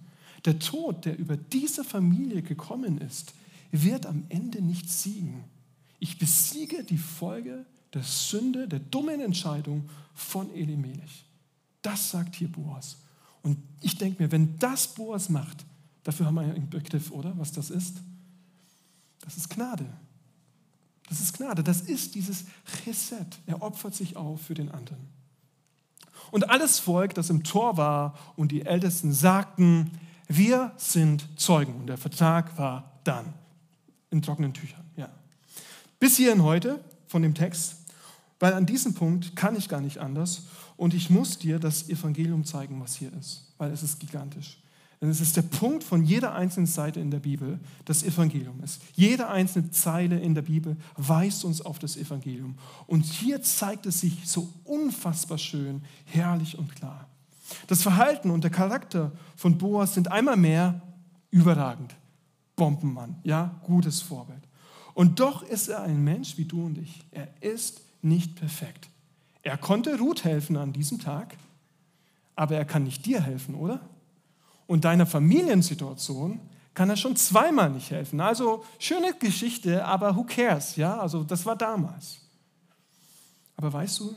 Der 0.45 0.59
Tod, 0.59 1.05
der 1.05 1.19
über 1.19 1.37
diese 1.37 1.85
Familie 1.85 2.43
gekommen 2.43 2.99
ist, 2.99 3.35
wird 3.71 4.07
am 4.07 4.25
Ende 4.29 4.61
nicht 4.61 4.91
siegen. 4.91 5.45
Ich 5.99 6.19
besiege 6.19 6.85
die 6.85 6.99
Folge 6.99 7.65
der 7.95 8.03
Sünde, 8.03 8.69
der 8.69 8.81
dummen 8.81 9.21
Entscheidung 9.21 9.89
von 10.15 10.53
Elimelech. 10.55 11.25
Das 11.83 12.11
sagt 12.11 12.35
hier 12.35 12.51
Boas. 12.51 12.99
Und 13.43 13.59
ich 13.81 13.97
denke 13.97 14.23
mir, 14.23 14.33
wenn 14.33 14.59
das 14.59 14.89
Boas 14.89 15.29
macht, 15.29 15.65
dafür 16.03 16.27
haben 16.27 16.35
wir 16.35 16.43
einen 16.43 16.69
Begriff, 16.69 17.11
oder? 17.11 17.33
Was 17.39 17.53
das 17.53 17.71
ist? 17.71 17.99
Das 19.21 19.37
ist 19.37 19.49
Gnade. 19.51 19.87
Das 21.09 21.21
ist 21.21 21.37
Gnade. 21.37 21.63
Das 21.63 21.83
ist 21.83 22.15
dieses 22.15 22.45
Chesed. 22.65 23.39
Er 23.47 23.63
opfert 23.63 23.95
sich 23.95 24.17
auf 24.17 24.43
für 24.43 24.55
den 24.55 24.71
anderen. 24.71 25.07
Und 26.31 26.51
alles 26.51 26.79
Volk, 26.79 27.15
das 27.15 27.31
im 27.31 27.45
Tor 27.45 27.77
war 27.77 28.19
und 28.35 28.51
die 28.51 28.63
Ältesten 28.63 29.13
sagten, 29.13 29.93
wir 30.29 30.73
sind 30.77 31.29
Zeugen. 31.37 31.75
Und 31.77 31.87
der 31.87 31.99
Vertrag 31.99 32.59
war 32.59 32.99
dann 33.05 33.33
in 34.11 34.23
trockenen 34.23 34.55
Tüchern. 34.55 34.85
Ja. 34.97 35.09
Bis 36.01 36.17
hierhin 36.17 36.43
heute 36.43 36.83
von 37.17 37.23
dem 37.23 37.33
Text, 37.33 37.77
weil 38.41 38.53
an 38.53 38.67
diesem 38.67 38.93
Punkt 38.93 39.35
kann 39.37 39.57
ich 39.57 39.71
gar 39.71 39.81
nicht 39.81 40.01
anders 40.01 40.43
und 40.77 40.93
ich 40.93 41.09
muss 41.09 41.39
dir 41.39 41.59
das 41.59 41.89
Evangelium 41.89 42.45
zeigen, 42.45 42.79
was 42.79 42.95
hier 42.95 43.11
ist, 43.15 43.55
weil 43.57 43.71
es 43.71 43.83
ist 43.83 44.01
gigantisch. 44.01 44.59
Denn 45.01 45.09
es 45.09 45.23
ist 45.23 45.35
der 45.35 45.41
Punkt 45.41 45.83
von 45.83 46.05
jeder 46.05 46.35
einzelnen 46.35 46.67
Seite 46.67 47.01
in 47.01 47.11
der 47.11 47.21
Bibel, 47.21 47.59
das 47.87 48.03
Evangelium 48.03 48.63
ist. 48.63 48.83
Jede 48.97 49.29
einzelne 49.29 49.71
Zeile 49.71 50.21
in 50.21 50.35
der 50.35 50.43
Bibel 50.43 50.77
weist 50.99 51.47
uns 51.47 51.63
auf 51.63 51.79
das 51.79 51.97
Evangelium. 51.97 52.59
Und 52.87 53.07
hier 53.07 53.41
zeigt 53.41 53.87
es 53.87 54.01
sich 54.01 54.29
so 54.29 54.53
unfassbar 54.65 55.39
schön, 55.39 55.81
herrlich 56.05 56.59
und 56.59 56.77
klar. 56.77 57.09
Das 57.67 57.81
Verhalten 57.81 58.31
und 58.31 58.45
der 58.45 58.51
Charakter 58.51 59.13
von 59.37 59.57
Boas 59.57 59.95
sind 59.95 60.13
einmal 60.13 60.37
mehr 60.37 60.83
überragend. 61.31 61.97
Bombenmann, 62.57 63.17
ja, 63.23 63.59
gutes 63.65 64.03
Vorbild. 64.03 64.46
Und 64.97 65.21
doch 65.21 65.43
ist 65.43 65.69
er 65.69 65.83
ein 65.83 66.03
Mensch 66.03 66.39
wie 66.39 66.47
du 66.47 66.65
und 66.65 66.79
ich. 66.79 67.05
Er 67.11 67.29
ist 67.43 67.83
nicht 68.01 68.35
perfekt. 68.35 68.89
Er 69.43 69.59
konnte 69.59 69.99
Ruth 69.99 70.25
helfen 70.25 70.57
an 70.57 70.73
diesem 70.73 70.99
Tag, 70.99 71.37
aber 72.35 72.57
er 72.57 72.65
kann 72.65 72.85
nicht 72.85 73.05
dir 73.05 73.21
helfen, 73.21 73.57
oder? 73.57 73.87
Und 74.67 74.87
deiner 74.87 75.05
Familiensituation 75.05 76.41
kann 76.73 76.89
er 76.89 76.97
schon 76.97 77.15
zweimal 77.15 77.69
nicht 77.69 77.91
helfen. 77.91 78.23
Also 78.23 78.65
schöne 78.79 79.13
Geschichte, 79.13 79.85
aber 79.85 80.17
who 80.17 80.25
cares? 80.25 80.77
Ja, 80.77 80.99
also 80.99 81.25
das 81.25 81.45
war 81.45 81.57
damals. 81.57 82.23
Aber 83.59 83.71
weißt 83.71 84.01
du, 84.01 84.17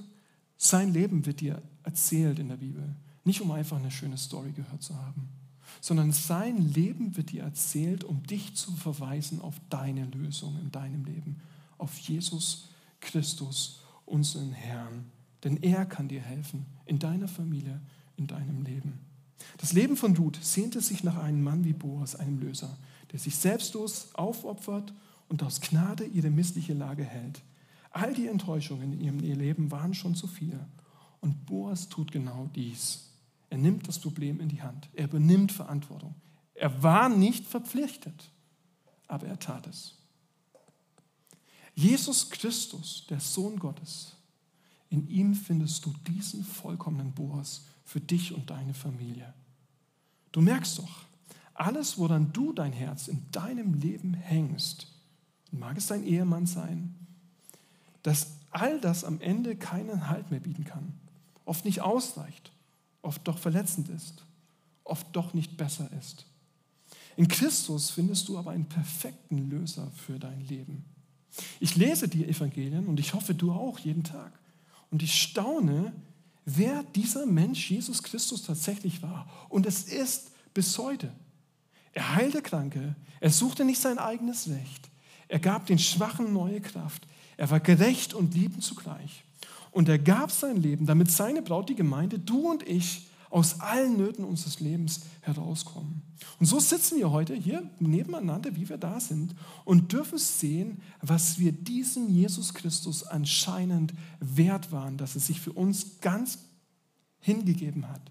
sein 0.56 0.94
Leben 0.94 1.26
wird 1.26 1.42
dir 1.42 1.62
erzählt 1.84 2.40
in 2.40 2.48
der 2.48 2.56
Bibel. 2.56 2.96
Nicht 3.26 3.42
um 3.42 3.52
einfach 3.52 3.76
eine 3.76 3.92
schöne 3.92 4.18
Story 4.18 4.54
gehört 4.54 4.82
zu 4.82 4.96
haben, 4.96 5.28
sondern 5.82 6.12
sein 6.12 6.58
Leben 6.58 7.16
wird 7.16 7.32
dir 7.32 7.44
erzählt, 7.44 8.04
um 8.04 8.24
dich 8.24 8.56
zu 8.56 8.72
verweisen 8.76 9.42
auf 9.42 9.56
deine 9.70 10.06
Lösung 10.06 10.58
in 10.60 10.72
deinem 10.72 11.06
Leben, 11.06 11.42
auf 11.78 11.98
Jesus 12.00 12.70
Christus, 13.00 13.82
unseren 14.06 14.52
Herrn. 14.52 15.06
Denn 15.44 15.58
er 15.58 15.86
kann 15.86 16.08
dir 16.08 16.22
helfen 16.22 16.66
in 16.86 17.00
deiner 17.00 17.28
Familie, 17.28 17.80
in 18.18 18.28
deinem 18.28 18.64
Leben. 18.64 19.00
Das 19.58 19.74
Leben 19.74 19.96
von 19.96 20.16
Ruth 20.18 20.38
sehnte 20.42 20.82
sich 20.82 21.04
nach 21.04 21.18
einem 21.18 21.42
Mann 21.44 21.64
wie 21.64 21.74
Boas, 21.74 22.16
einem 22.16 22.40
Löser, 22.40 22.78
der 23.12 23.20
sich 23.20 23.38
selbstlos 23.38 24.10
aufopfert 24.14 24.94
und 25.30 25.44
aus 25.44 25.62
Gnade 25.62 26.06
ihre 26.06 26.30
missliche 26.30 26.74
Lage 26.74 27.04
hält. 27.04 27.42
All 27.92 28.14
die 28.14 28.28
Enttäuschungen 28.28 28.94
in 28.94 29.02
ihrem 29.02 29.20
Leben 29.20 29.72
waren 29.72 29.94
schon 29.94 30.16
zu 30.16 30.28
viel. 30.28 30.60
Und 31.22 31.46
Boas 31.46 31.90
tut 31.90 32.12
genau 32.12 32.50
dies. 32.56 33.09
Er 33.50 33.58
nimmt 33.58 33.88
das 33.88 34.00
Problem 34.00 34.40
in 34.40 34.50
die 34.50 34.62
Hand. 34.62 34.90
Er 34.94 35.06
übernimmt 35.06 35.52
Verantwortung. 35.52 36.16
Er 36.54 36.84
war 36.84 37.10
nicht 37.10 37.46
verpflichtet, 37.46 38.32
aber 39.08 39.28
er 39.28 39.40
tat 39.40 39.66
es. 39.68 39.96
Jesus 41.74 42.30
Christus, 42.30 43.06
der 43.10 43.20
Sohn 43.20 43.58
Gottes, 43.58 44.16
in 44.90 45.08
ihm 45.08 45.36
findest 45.36 45.86
du 45.86 45.94
diesen 46.08 46.44
vollkommenen 46.44 47.14
Boas 47.14 47.66
für 47.86 48.02
dich 48.02 48.34
und 48.34 48.50
deine 48.50 48.74
Familie. 48.74 49.34
Du 50.32 50.42
merkst 50.42 50.80
doch, 50.80 51.06
alles, 51.54 51.98
woran 51.98 52.32
du 52.34 52.54
dein 52.54 52.74
Herz 52.74 53.08
in 53.08 53.24
deinem 53.32 53.74
Leben 53.74 54.14
hängst, 54.14 54.88
mag 55.52 55.78
es 55.78 55.88
dein 55.88 56.04
Ehemann 56.04 56.46
sein, 56.46 56.96
dass 58.04 58.32
all 58.52 58.80
das 58.80 59.04
am 59.04 59.20
Ende 59.22 59.56
keinen 59.56 60.10
Halt 60.10 60.32
mehr 60.32 60.40
bieten 60.40 60.64
kann, 60.64 60.94
oft 61.46 61.66
nicht 61.66 61.82
ausreicht, 61.82 62.52
oft 63.02 63.28
doch 63.28 63.38
verletzend 63.38 63.90
ist, 63.90 64.26
oft 64.84 65.08
doch 65.14 65.34
nicht 65.34 65.58
besser 65.58 65.90
ist. 66.00 66.26
In 67.16 67.28
Christus 67.28 67.90
findest 67.90 68.28
du 68.28 68.38
aber 68.38 68.52
einen 68.52 68.70
perfekten 68.70 69.50
Löser 69.50 69.92
für 69.96 70.20
dein 70.20 70.42
Leben. 70.42 70.86
Ich 71.60 71.76
lese 71.76 72.08
die 72.08 72.26
Evangelien 72.26 72.88
und 72.88 73.00
ich 73.00 73.14
hoffe, 73.14 73.34
du 73.34 73.52
auch 73.52 73.80
jeden 73.80 74.04
Tag. 74.04 74.40
Und 74.90 75.04
ich 75.04 75.22
staune, 75.22 75.94
wer 76.46 76.84
dieser 76.84 77.26
Mensch 77.26 77.70
Jesus 77.70 78.04
Christus 78.04 78.44
tatsächlich 78.44 79.02
war. 79.02 79.30
Und 79.50 79.66
es 79.66 79.84
ist 79.84 80.32
bis 80.54 80.78
heute. 80.78 81.12
Er 81.94 82.16
heilte 82.16 82.42
Kranke, 82.42 82.96
er 83.20 83.32
suchte 83.32 83.66
nicht 83.66 83.82
sein 83.82 83.98
eigenes 83.98 84.48
Recht, 84.48 84.90
er 85.28 85.40
gab 85.40 85.66
den 85.66 85.80
Schwachen 85.80 86.34
neue 86.34 86.62
Kraft, 86.62 87.08
er 87.38 87.50
war 87.50 87.60
gerecht 87.60 88.14
und 88.14 88.34
liebend 88.34 88.64
zugleich. 88.64 89.24
Und 89.80 89.88
er 89.88 89.98
gab 89.98 90.30
sein 90.30 90.58
Leben, 90.58 90.86
damit 90.86 91.10
seine 91.10 91.42
Braut, 91.42 91.70
die 91.70 91.76
Gemeinde, 91.76 92.20
du 92.20 92.52
und 92.52 92.68
ich, 92.68 93.08
aus 93.30 93.62
allen 93.62 93.96
Nöten 93.96 94.26
unseres 94.26 94.60
Lebens 94.60 95.04
herauskommen. 95.22 96.02
Und 96.38 96.48
so 96.48 96.60
sitzen 96.60 96.98
wir 96.98 97.12
heute 97.12 97.34
hier 97.34 97.64
nebeneinander, 97.80 98.58
wie 98.58 98.68
wir 98.68 98.78
da 98.78 99.00
sind, 99.00 99.34
und 99.64 99.94
dürfen 99.94 100.18
sehen, 100.18 100.82
was 101.02 101.40
wir 101.40 101.54
diesem 101.54 102.10
Jesus 102.10 102.54
Christus 102.54 103.04
anscheinend 103.04 103.94
wert 104.20 104.74
waren, 104.74 104.98
dass 104.98 105.16
er 105.16 105.22
sich 105.22 105.40
für 105.40 105.54
uns 105.54 106.02
ganz 106.02 106.40
hingegeben 107.22 107.88
hat. 107.88 108.02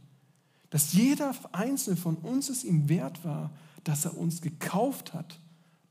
Dass 0.70 0.94
jeder 0.94 1.34
einzelne 1.52 1.98
von 1.98 2.16
uns 2.16 2.48
es 2.48 2.64
ihm 2.64 2.88
wert 2.88 3.26
war, 3.26 3.50
dass 3.84 4.06
er 4.06 4.16
uns 4.16 4.40
gekauft 4.40 5.12
hat 5.12 5.38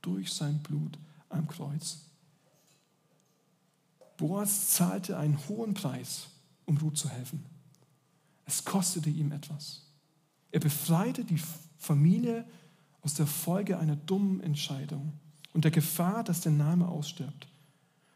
durch 0.01 0.33
sein 0.33 0.57
Blut 0.57 0.97
am 1.29 1.47
Kreuz. 1.47 2.06
Boas 4.17 4.71
zahlte 4.71 5.17
einen 5.17 5.37
hohen 5.47 5.73
Preis, 5.73 6.27
um 6.65 6.77
Ruth 6.77 6.97
zu 6.97 7.09
helfen. 7.09 7.45
Es 8.45 8.65
kostete 8.65 9.09
ihm 9.09 9.31
etwas. 9.31 9.83
Er 10.51 10.59
befreite 10.59 11.23
die 11.23 11.41
Familie 11.77 12.45
aus 13.01 13.13
der 13.13 13.27
Folge 13.27 13.77
einer 13.77 13.95
dummen 13.95 14.41
Entscheidung 14.41 15.13
und 15.53 15.63
der 15.63 15.71
Gefahr, 15.71 16.23
dass 16.23 16.41
der 16.41 16.51
Name 16.51 16.87
ausstirbt. 16.87 17.47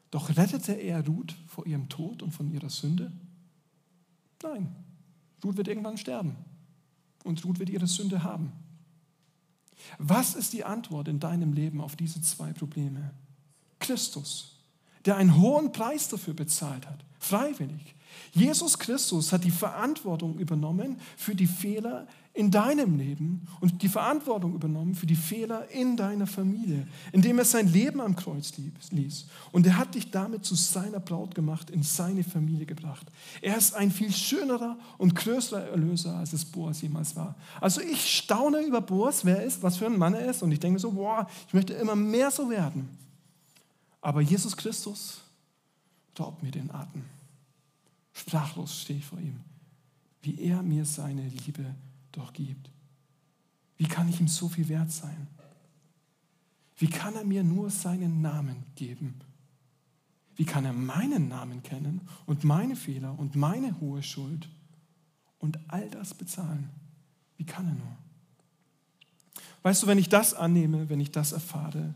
Doch 0.10 0.36
rettete 0.36 0.74
er 0.74 1.06
Ruth 1.06 1.36
vor 1.48 1.66
ihrem 1.66 1.88
Tod 1.88 2.22
und 2.22 2.32
von 2.32 2.52
ihrer 2.52 2.70
Sünde? 2.70 3.12
Nein, 4.44 4.76
Ruth 5.44 5.58
wird 5.58 5.68
irgendwann 5.68 5.98
sterben 5.98 6.36
und 7.24 7.44
Ruth 7.46 7.60
wird 7.60 7.70
ihre 7.70 7.88
Sünde 7.88 8.24
haben. 8.24 8.52
Was 9.98 10.36
ist 10.36 10.54
die 10.54 10.64
Antwort 10.64 11.08
in 11.08 11.20
deinem 11.20 11.54
Leben 11.54 11.82
auf 11.82 11.96
diese 11.96 12.22
zwei 12.22 12.54
Probleme? 12.54 13.12
Christus, 13.80 14.51
der 15.06 15.18
einen 15.18 15.40
hohen 15.40 15.72
Preis 15.72 16.10
dafür 16.10 16.34
bezahlt 16.34 16.88
hat, 16.88 17.00
freiwillig. 17.20 17.96
Jesus 18.34 18.80
Christus 18.80 19.34
hat 19.34 19.44
die 19.44 19.52
Verantwortung 19.52 20.38
übernommen 20.38 20.98
für 21.18 21.36
die 21.36 21.48
Fehler 21.48 22.08
in 22.34 22.50
deinem 22.50 22.98
Leben 22.98 23.46
und 23.60 23.82
die 23.82 23.90
Verantwortung 23.90 24.56
übernommen 24.56 24.96
für 24.96 25.06
die 25.06 25.18
Fehler 25.18 25.70
in 25.70 25.98
deiner 25.98 26.28
Familie, 26.28 26.88
indem 27.12 27.40
er 27.40 27.46
sein 27.46 27.68
Leben 27.68 28.00
am 28.00 28.16
Kreuz 28.16 28.54
ließ. 28.92 29.26
Und 29.52 29.68
er 29.68 29.78
hat 29.78 29.96
dich 29.96 30.12
damit 30.12 30.46
zu 30.46 30.56
seiner 30.56 31.02
Braut 31.02 31.36
gemacht, 31.36 31.70
in 31.70 31.84
seine 31.84 32.24
Familie 32.24 32.66
gebracht. 32.66 33.06
Er 33.42 33.58
ist 33.58 33.74
ein 33.74 33.92
viel 33.92 34.14
schönerer 34.14 34.78
und 34.98 35.14
größerer 35.14 35.68
Erlöser, 35.72 36.16
als 36.16 36.32
es 36.32 36.46
Boas 36.46 36.82
jemals 36.82 37.18
war. 37.18 37.36
Also 37.60 37.82
ich 37.82 38.18
staune 38.18 38.62
über 38.62 38.80
Boas, 38.80 39.26
wer 39.26 39.40
er 39.40 39.44
ist, 39.44 39.62
was 39.62 39.76
für 39.76 39.88
ein 39.88 39.98
Mann 39.98 40.14
er 40.14 40.30
ist. 40.30 40.42
Und 40.42 40.54
ich 40.54 40.60
denke 40.60 40.80
so, 40.80 40.92
boah, 40.92 41.28
ich 41.48 41.54
möchte 41.54 41.74
immer 41.74 41.98
mehr 41.98 42.32
so 42.32 42.50
werden. 42.50 42.98
Aber 44.02 44.22
Jesus 44.22 44.58
Christus 44.58 45.22
raubt 46.20 46.44
mir 46.44 46.52
den 46.52 46.72
Atem. 46.72 47.06
Sprachlos 48.14 48.82
stehe 48.82 49.00
ich 49.00 49.06
vor 49.06 49.20
ihm, 49.20 49.40
wie 50.22 50.40
er 50.42 50.62
mir 50.62 50.86
seine 50.86 51.28
Liebe 51.28 51.76
doch 52.12 52.34
gibt. 52.34 52.70
Wie 53.78 53.88
kann 53.88 54.10
ich 54.10 54.20
ihm 54.20 54.28
so 54.28 54.50
viel 54.50 54.68
wert 54.68 54.92
sein? 54.92 55.28
Wie 56.78 56.90
kann 56.90 57.16
er 57.16 57.24
mir 57.24 57.44
nur 57.44 57.70
seinen 57.70 58.22
Namen 58.22 58.64
geben? 58.76 59.22
Wie 60.36 60.46
kann 60.46 60.66
er 60.66 60.74
meinen 60.74 61.28
Namen 61.28 61.62
kennen 61.62 62.02
und 62.26 62.44
meine 62.44 62.76
Fehler 62.76 63.18
und 63.18 63.36
meine 63.36 63.80
hohe 63.80 64.02
Schuld 64.02 64.50
und 65.40 65.60
all 65.68 65.90
das 65.90 66.14
bezahlen? 66.14 66.70
Wie 67.38 67.46
kann 67.46 67.68
er 67.68 67.74
nur? 67.76 67.98
Weißt 69.64 69.84
du, 69.84 69.88
wenn 69.88 70.00
ich 70.00 70.10
das 70.10 70.34
annehme, 70.34 70.90
wenn 70.90 71.00
ich 71.00 71.12
das 71.12 71.32
erfahre, 71.32 71.94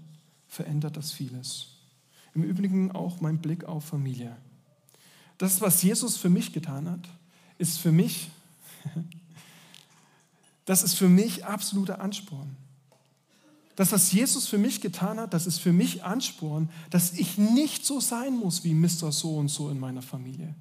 verändert 0.48 0.98
das 0.98 1.12
vieles. 1.12 1.75
Im 2.36 2.44
Übrigen 2.44 2.92
auch 2.92 3.22
mein 3.22 3.40
Blick 3.40 3.64
auf 3.64 3.86
Familie. 3.86 4.36
Das, 5.38 5.62
was 5.62 5.82
Jesus 5.82 6.18
für 6.18 6.30
mich 6.30 6.54
getan 6.54 6.90
hat, 6.90 7.10
ist 7.58 7.80
für 7.80 7.92
mich 7.92 8.30
das 10.66 10.84
ist 10.84 10.96
für 10.96 11.10
mich 11.10 11.46
absoluter 11.46 12.02
Ansporn. 12.02 12.56
Das, 13.76 13.92
was 13.92 14.12
Jesus 14.12 14.48
für 14.48 14.58
mich 14.58 14.80
getan 14.80 15.20
hat, 15.20 15.34
das 15.34 15.48
ist 15.48 15.60
für 15.60 15.74
mich 15.74 16.04
Ansporn, 16.04 16.70
dass 16.90 17.14
ich 17.14 17.38
nicht 17.38 17.86
so 17.86 18.00
sein 18.00 18.38
muss 18.38 18.64
wie 18.64 18.74
Mr. 18.74 19.12
So 19.12 19.36
und 19.36 19.50
so 19.50 19.70
in 19.70 19.80
meiner 19.80 20.02
Familie. 20.02 20.56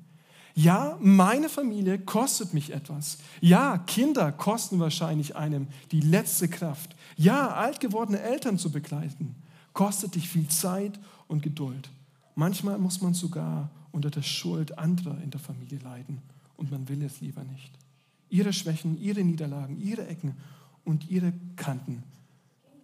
Ja, 0.56 0.98
meine 1.00 1.48
Familie 1.48 1.98
kostet 1.98 2.54
mich 2.54 2.72
etwas. 2.72 3.18
Ja, 3.40 3.78
Kinder 3.78 4.30
kosten 4.32 4.78
wahrscheinlich 4.78 5.36
einem 5.36 5.68
die 5.90 6.00
letzte 6.00 6.48
Kraft. 6.48 6.94
Ja, 7.16 7.50
alt 7.50 7.80
gewordene 7.80 8.20
Eltern 8.20 8.58
zu 8.58 8.70
begleiten, 8.70 9.36
kostet 9.72 10.16
dich 10.16 10.28
viel 10.28 10.48
Zeit 10.48 10.98
und 11.34 11.42
Geduld. 11.42 11.90
Manchmal 12.36 12.78
muss 12.78 13.02
man 13.02 13.12
sogar 13.12 13.68
unter 13.90 14.08
der 14.08 14.22
Schuld 14.22 14.78
anderer 14.78 15.20
in 15.20 15.30
der 15.30 15.40
Familie 15.40 15.78
leiden 15.80 16.22
und 16.56 16.70
man 16.70 16.88
will 16.88 17.02
es 17.02 17.20
lieber 17.20 17.42
nicht. 17.42 17.72
Ihre 18.30 18.52
Schwächen, 18.52 18.96
ihre 19.00 19.22
Niederlagen, 19.22 19.80
ihre 19.80 20.06
Ecken 20.06 20.36
und 20.84 21.10
ihre 21.10 21.32
Kanten, 21.56 22.04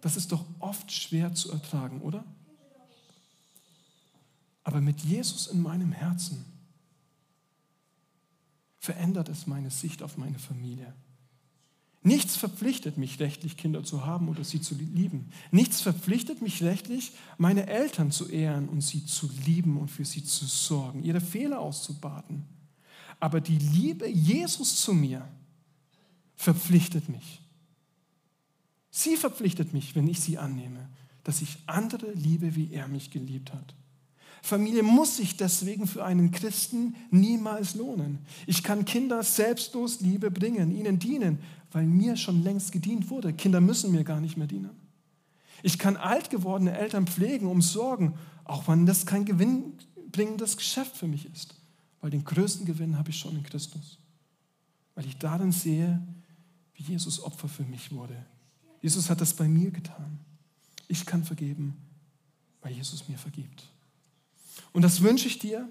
das 0.01 0.17
ist 0.17 0.33
doch 0.33 0.43
oft 0.59 0.91
schwer 0.91 1.33
zu 1.33 1.51
ertragen, 1.51 2.01
oder? 2.01 2.25
Aber 4.63 4.81
mit 4.81 4.99
Jesus 5.01 5.47
in 5.47 5.61
meinem 5.61 5.93
Herzen 5.93 6.43
verändert 8.79 9.29
es 9.29 9.47
meine 9.47 9.71
Sicht 9.71 10.03
auf 10.03 10.17
meine 10.17 10.39
Familie. 10.39 10.93
Nichts 12.03 12.35
verpflichtet 12.35 12.97
mich 12.97 13.19
rechtlich, 13.19 13.57
Kinder 13.57 13.83
zu 13.83 14.05
haben 14.05 14.27
oder 14.27 14.43
sie 14.43 14.59
zu 14.59 14.73
lieben. 14.75 15.29
Nichts 15.51 15.81
verpflichtet 15.81 16.41
mich 16.41 16.63
rechtlich, 16.63 17.11
meine 17.37 17.67
Eltern 17.67 18.09
zu 18.09 18.27
ehren 18.27 18.69
und 18.69 18.81
sie 18.81 19.05
zu 19.05 19.29
lieben 19.45 19.77
und 19.77 19.89
für 19.89 20.05
sie 20.05 20.23
zu 20.23 20.45
sorgen, 20.45 21.03
ihre 21.03 21.21
Fehler 21.21 21.59
auszubaden. 21.59 22.45
Aber 23.19 23.39
die 23.39 23.59
Liebe 23.59 24.07
Jesus 24.09 24.81
zu 24.81 24.95
mir 24.95 25.27
verpflichtet 26.35 27.07
mich. 27.07 27.39
Sie 28.89 29.15
verpflichtet 29.15 29.71
mich, 29.73 29.95
wenn 29.95 30.07
ich 30.07 30.19
sie 30.19 30.39
annehme, 30.39 30.89
dass 31.23 31.43
ich 31.43 31.59
andere 31.67 32.11
liebe, 32.13 32.55
wie 32.55 32.73
er 32.73 32.87
mich 32.87 33.11
geliebt 33.11 33.53
hat. 33.53 33.75
Familie 34.41 34.83
muss 34.83 35.17
sich 35.17 35.37
deswegen 35.37 35.87
für 35.87 36.03
einen 36.03 36.31
Christen 36.31 36.95
niemals 37.11 37.75
lohnen. 37.75 38.19
Ich 38.47 38.63
kann 38.63 38.85
Kinder 38.85 39.21
selbstlos 39.23 40.01
Liebe 40.01 40.31
bringen, 40.31 40.71
ihnen 40.71 40.97
dienen, 40.97 41.39
weil 41.71 41.85
mir 41.85 42.17
schon 42.17 42.43
längst 42.43 42.71
gedient 42.71 43.09
wurde. 43.09 43.33
Kinder 43.33 43.61
müssen 43.61 43.91
mir 43.91 44.03
gar 44.03 44.19
nicht 44.19 44.37
mehr 44.37 44.47
dienen. 44.47 44.71
Ich 45.63 45.77
kann 45.77 45.95
alt 45.95 46.29
gewordene 46.31 46.75
Eltern 46.75 47.05
pflegen, 47.05 47.47
umsorgen, 47.47 48.15
auch 48.45 48.67
wenn 48.67 48.85
das 48.85 49.05
kein 49.05 49.25
gewinnbringendes 49.25 50.57
Geschäft 50.57 50.97
für 50.97 51.07
mich 51.07 51.31
ist, 51.31 51.55
weil 52.01 52.09
den 52.09 52.25
größten 52.25 52.65
Gewinn 52.65 52.97
habe 52.97 53.11
ich 53.11 53.17
schon 53.17 53.35
in 53.35 53.43
Christus. 53.43 53.99
Weil 54.95 55.05
ich 55.05 55.17
darin 55.17 55.51
sehe, 55.51 56.01
wie 56.73 56.83
Jesus 56.83 57.23
Opfer 57.23 57.47
für 57.47 57.63
mich 57.63 57.91
wurde. 57.91 58.25
Jesus 58.81 59.09
hat 59.09 59.21
das 59.21 59.35
bei 59.35 59.47
mir 59.47 59.69
getan. 59.69 60.19
Ich 60.87 61.05
kann 61.05 61.23
vergeben, 61.23 61.77
weil 62.61 62.73
Jesus 62.73 63.07
mir 63.07 63.17
vergibt. 63.17 63.70
Und 64.73 64.83
das 64.83 65.01
wünsche 65.01 65.27
ich 65.27 65.39
dir. 65.39 65.67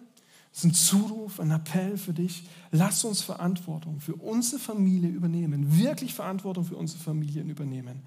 Das 0.51 0.59
ist 0.59 0.65
ein 0.65 0.75
Zuruf, 0.75 1.39
ein 1.39 1.51
Appell 1.53 1.97
für 1.97 2.13
dich. 2.13 2.45
Lass 2.73 3.05
uns 3.05 3.23
Verantwortung 3.23 4.01
für 4.01 4.15
unsere 4.17 4.61
Familie 4.61 5.11
übernehmen. 5.11 5.79
Wirklich 5.79 6.13
Verantwortung 6.13 6.65
für 6.65 6.77
unsere 6.77 7.01
Familien 7.01 7.49
übernehmen. 7.49 8.03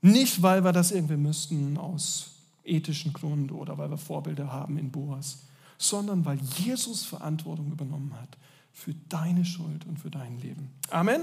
Nicht, 0.00 0.42
weil 0.42 0.64
wir 0.64 0.72
das 0.72 0.90
irgendwie 0.90 1.16
müssten 1.16 1.76
aus 1.76 2.32
ethischen 2.64 3.12
Gründen 3.12 3.50
oder 3.50 3.76
weil 3.78 3.90
wir 3.90 3.98
Vorbilder 3.98 4.50
haben 4.50 4.78
in 4.78 4.90
Boas, 4.90 5.44
sondern 5.78 6.24
weil 6.24 6.38
Jesus 6.56 7.04
Verantwortung 7.04 7.70
übernommen 7.70 8.14
hat 8.14 8.38
für 8.72 8.94
deine 9.08 9.44
Schuld 9.44 9.86
und 9.86 9.98
für 9.98 10.10
dein 10.10 10.38
Leben. 10.40 10.70
Amen. 10.90 11.22